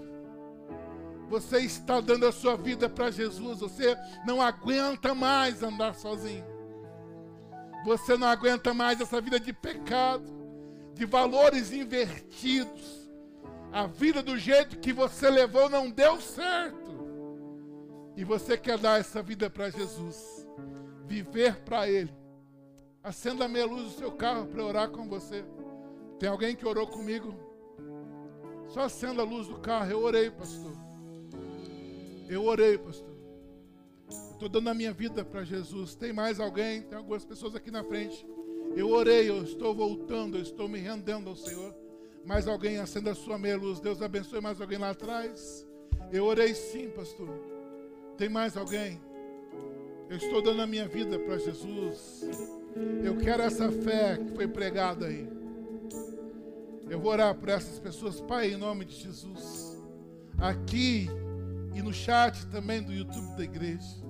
você 1.29 1.59
está 1.59 2.01
dando 2.01 2.27
a 2.27 2.33
sua 2.33 2.57
vida 2.57 2.89
para 2.89 3.11
Jesus, 3.11 3.61
você 3.61 3.95
não 4.27 4.41
aguenta 4.41 5.15
mais 5.15 5.63
andar 5.63 5.95
sozinho. 5.95 6.45
Você 7.87 8.17
não 8.17 8.27
aguenta 8.27 8.75
mais 8.75 9.01
essa 9.01 9.21
vida 9.21 9.39
de 9.39 9.53
pecado, 9.53 10.25
de 10.93 11.07
valores 11.07 11.71
invertidos. 11.71 13.09
A 13.73 13.87
vida 13.87 14.25
do 14.25 14.37
jeito 14.37 14.81
que 14.81 14.93
você 14.93 15.31
levou 15.31 15.71
não 15.71 15.89
deu 15.89 16.21
certo. 16.21 16.97
E 18.17 18.25
você 18.25 18.59
quer 18.59 18.77
dar 18.77 18.99
essa 18.99 19.23
vida 19.23 19.49
para 19.49 19.71
Jesus 19.71 20.45
viver 21.07 21.61
para 21.61 21.89
Ele. 21.89 22.13
Acenda 23.05 23.45
a 23.45 23.49
meia 23.49 23.67
luz 23.67 23.85
do 23.85 23.99
seu 23.99 24.11
carro 24.11 24.47
para 24.47 24.65
orar 24.65 24.89
com 24.89 25.09
você. 25.09 25.45
Tem 26.19 26.29
alguém 26.29 26.57
que 26.57 26.67
orou 26.67 26.89
comigo? 26.89 27.37
Só 28.67 28.81
acenda 28.81 29.23
a 29.23 29.25
luz 29.25 29.47
do 29.47 29.61
carro. 29.61 29.93
Eu 29.93 30.03
orei, 30.03 30.29
pastor. 30.29 30.73
Eu 32.29 32.43
orei, 32.47 32.77
pastor. 32.79 33.06
Estou 34.37 34.51
dando 34.51 34.69
a 34.69 34.75
minha 34.75 34.93
vida 34.93 35.25
para 35.25 35.45
Jesus. 35.45 35.95
Tem 35.95 36.13
mais 36.13 36.39
alguém? 36.39 36.83
Tem 36.83 36.99
algumas 36.99 37.25
pessoas 37.25 37.55
aqui 37.55 37.71
na 37.71 37.83
frente. 37.83 38.27
Eu 38.77 38.91
orei, 38.91 39.31
eu 39.31 39.43
estou 39.43 39.75
voltando, 39.75 40.37
eu 40.37 40.43
estou 40.43 40.69
me 40.69 40.79
rendendo 40.79 41.31
ao 41.31 41.35
Senhor. 41.35 41.75
Mais 42.23 42.47
alguém 42.47 42.77
acenda 42.77 43.13
a 43.13 43.15
sua 43.15 43.39
meia 43.39 43.57
luz. 43.57 43.81
Deus 43.81 44.03
abençoe 44.03 44.43
mais 44.43 44.61
alguém 44.61 44.77
lá 44.77 44.91
atrás. 44.91 45.67
Eu 46.13 46.27
orei 46.27 46.55
sim, 46.55 46.91
pastor. 46.91 47.31
Tem 48.19 48.29
mais 48.29 48.59
alguém? 48.59 49.01
Eu 50.11 50.19
estou 50.19 50.43
dando 50.43 50.61
a 50.61 50.67
minha 50.67 50.87
vida 50.87 51.19
para 51.19 51.39
Jesus. 51.39 52.29
Eu 53.03 53.17
quero 53.17 53.43
essa 53.43 53.73
fé 53.73 54.19
que 54.19 54.37
foi 54.37 54.47
pregada 54.47 55.07
aí. 55.07 55.27
Eu 56.91 57.01
vou 57.01 57.11
orar 57.11 57.35
por 57.35 57.49
essas 57.49 57.79
pessoas, 57.79 58.21
Pai, 58.21 58.53
em 58.53 58.57
nome 58.59 58.85
de 58.85 58.97
Jesus. 58.97 59.83
Aqui 60.37 61.09
e 61.75 61.81
no 61.81 61.95
chat 61.95 62.47
também 62.49 62.83
do 62.83 62.93
YouTube 62.93 63.35
da 63.35 63.43
igreja. 63.43 64.06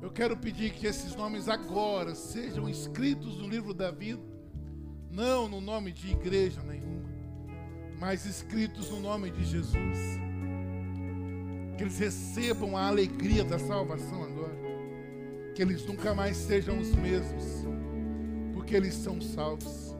Eu 0.00 0.10
quero 0.10 0.36
pedir 0.36 0.70
que 0.70 0.86
esses 0.86 1.16
nomes 1.16 1.48
agora 1.48 2.14
sejam 2.14 2.68
escritos 2.68 3.38
no 3.38 3.48
livro 3.48 3.74
da 3.74 3.90
vida, 3.90 4.22
não 5.10 5.48
no 5.48 5.60
nome 5.60 5.90
de 5.90 6.12
igreja 6.12 6.62
nenhuma, 6.62 7.08
mas 7.98 8.24
escritos 8.24 8.90
no 8.90 9.00
nome 9.00 9.30
de 9.30 9.44
Jesus. 9.44 9.98
Que 11.76 11.82
eles 11.82 11.98
recebam 11.98 12.76
a 12.76 12.86
alegria 12.86 13.44
da 13.44 13.58
salvação 13.58 14.22
agora, 14.22 14.56
que 15.54 15.62
eles 15.62 15.84
nunca 15.84 16.14
mais 16.14 16.36
sejam 16.36 16.78
os 16.78 16.94
mesmos, 16.94 17.44
porque 18.54 18.76
eles 18.76 18.94
são 18.94 19.20
salvos. 19.20 19.96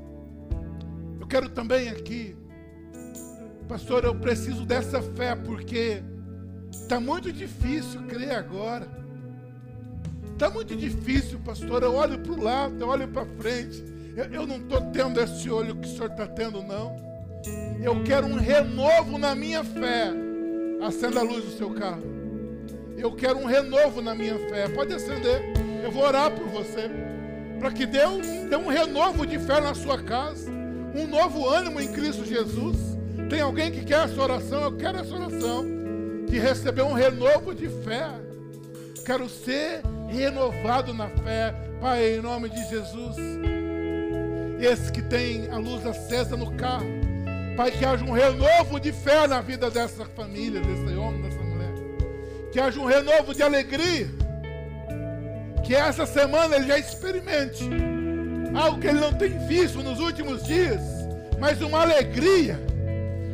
Eu 1.21 1.27
quero 1.27 1.49
também 1.49 1.89
aqui, 1.89 2.37
pastor, 3.69 4.05
eu 4.05 4.15
preciso 4.15 4.65
dessa 4.65 5.03
fé, 5.03 5.35
porque 5.35 6.03
está 6.71 7.01
muito 7.01 7.33
difícil 7.33 8.07
crer 8.07 8.31
agora. 8.31 8.98
Está 10.39 10.49
muito 10.51 10.77
difícil, 10.77 11.41
pastor. 11.45 11.83
Eu 11.83 11.97
olho 11.97 12.17
para 12.17 12.33
o 12.33 12.41
lado, 12.41 12.81
eu 12.81 12.87
olho 12.87 13.09
para 13.09 13.27
frente. 13.41 13.85
Eu, 14.17 14.25
eu 14.27 14.47
não 14.47 14.59
estou 14.59 14.81
tendo 14.93 15.21
esse 15.21 15.51
olho 15.51 15.75
que 15.75 15.89
o 15.89 15.91
senhor 15.91 16.11
está 16.13 16.29
tendo, 16.29 16.63
não. 16.63 16.95
Eu 17.83 18.05
quero 18.05 18.25
um 18.25 18.37
renovo 18.37 19.19
na 19.19 19.35
minha 19.35 19.65
fé. 19.65 20.13
Acenda 20.81 21.19
a 21.19 21.23
luz 21.25 21.45
do 21.45 21.51
seu 21.59 21.71
carro. 21.71 22.05
Eu 22.97 23.17
quero 23.17 23.37
um 23.37 23.47
renovo 23.47 24.01
na 24.01 24.15
minha 24.15 24.39
fé. 24.49 24.69
Pode 24.69 24.95
acender. 24.95 25.43
Eu 25.83 25.91
vou 25.91 26.05
orar 26.05 26.31
por 26.31 26.47
você. 26.47 26.89
Para 27.59 27.73
que 27.73 27.85
Deus 27.85 28.25
dê 28.49 28.55
um 28.55 28.69
renovo 28.69 29.27
de 29.27 29.41
fé 29.41 29.61
na 29.61 29.75
sua 29.75 30.01
casa. 30.01 30.49
Um 30.95 31.09
novo 31.09 31.49
ânimo 31.49 31.81
em 31.81 31.91
Cristo 31.91 32.25
Jesus. 32.25 32.77
Tem 33.29 33.41
alguém 33.41 33.73
que 33.73 33.85
quer 33.85 34.05
essa 34.05 34.23
oração? 34.23 34.63
Eu 34.63 34.77
quero 34.77 34.99
essa 34.99 35.17
oração. 35.17 35.67
De 36.29 36.39
receber 36.39 36.83
um 36.83 36.93
renovo 36.93 37.53
de 37.53 37.69
fé. 37.69 38.09
Quero 39.05 39.29
ser 39.29 39.83
renovado 40.09 40.93
na 40.95 41.09
fé. 41.09 41.55
Pai, 41.81 42.17
em 42.17 42.21
nome 42.21 42.49
de 42.49 42.69
Jesus. 42.69 43.17
Esse 44.61 44.91
que 44.91 45.03
tem 45.03 45.49
a 45.51 45.59
luz 45.59 45.87
acesa 45.87 46.37
no 46.37 46.53
carro. 46.55 46.87
Pai, 47.57 47.71
que 47.71 47.85
haja 47.85 48.05
um 48.05 48.13
renovo 48.13 48.81
de 48.81 48.93
fé 48.93 49.27
na 49.27 49.41
vida 49.41 49.71
dessa 49.71 50.05
família, 50.05 50.61
desse 50.61 50.97
homem, 50.97 51.23
dessa 51.23 51.43
mulher. 51.43 51.73
Que 52.51 52.59
haja 52.59 52.81
um 52.81 52.87
renovo 52.87 53.35
de 53.35 53.43
alegria. 53.43 54.09
Que 55.65 55.75
essa 55.75 56.07
semana 56.07 56.57
ele 56.57 56.67
já 56.67 56.79
experimente 56.79 57.69
algo 58.57 58.81
que 58.81 58.87
ele 58.87 59.01
não 59.01 59.13
tem 59.13 59.39
visto 59.47 59.83
nos 59.83 60.01
últimos 60.01 60.45
dias, 60.45 60.81
mas 61.39 61.61
uma 61.61 61.83
alegria. 61.83 62.59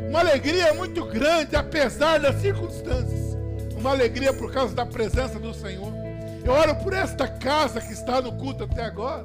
Uma 0.08 0.20
alegria 0.20 0.74
muito 0.74 1.04
grande, 1.06 1.56
apesar 1.56 2.18
das 2.18 2.40
circunstâncias. 2.40 3.36
Uma 3.76 3.90
alegria 3.90 4.32
por 4.32 4.52
causa 4.52 4.74
da 4.74 4.84
presença 4.84 5.38
do 5.38 5.54
Senhor. 5.54 6.03
Eu 6.44 6.52
oro 6.52 6.76
por 6.76 6.92
esta 6.92 7.26
casa 7.26 7.80
que 7.80 7.92
está 7.94 8.20
no 8.20 8.32
culto 8.32 8.64
até 8.64 8.84
agora, 8.84 9.24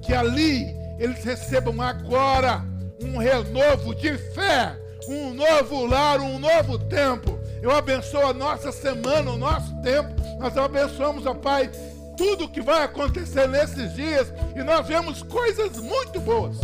que 0.00 0.14
ali 0.14 0.76
eles 0.96 1.24
recebam 1.24 1.82
agora 1.82 2.64
um 3.02 3.18
renovo 3.18 3.92
de 3.94 4.16
fé, 4.16 4.78
um 5.08 5.34
novo 5.34 5.84
lar, 5.86 6.20
um 6.20 6.38
novo 6.38 6.78
tempo. 6.78 7.36
Eu 7.60 7.72
abençoo 7.72 8.26
a 8.26 8.32
nossa 8.32 8.70
semana, 8.70 9.32
o 9.32 9.36
nosso 9.36 9.74
tempo. 9.82 10.14
Nós 10.38 10.56
abençoamos, 10.56 11.26
ó 11.26 11.34
Pai, 11.34 11.68
tudo 12.16 12.48
que 12.48 12.62
vai 12.62 12.84
acontecer 12.84 13.48
nesses 13.48 13.92
dias 13.94 14.32
e 14.54 14.62
nós 14.62 14.86
vemos 14.86 15.24
coisas 15.24 15.76
muito 15.78 16.20
boas. 16.20 16.58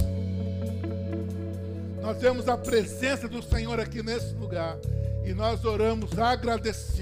Nós 2.01 2.19
vemos 2.21 2.49
a 2.49 2.57
presença 2.57 3.27
do 3.27 3.43
Senhor 3.43 3.81
aqui 3.81 4.01
nesse 4.01 4.33
lugar 4.35 4.77
e 5.25 5.35
nós 5.35 5.65
oramos 5.65 6.17
agradecidos 6.17 7.02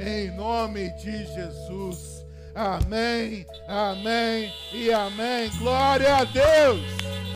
em 0.00 0.30
nome 0.30 0.90
de 0.90 1.24
Jesus. 1.26 2.24
Amém, 2.54 3.46
amém 3.66 4.52
e 4.72 4.92
amém. 4.92 5.50
Glória 5.58 6.16
a 6.16 6.24
Deus. 6.24 7.22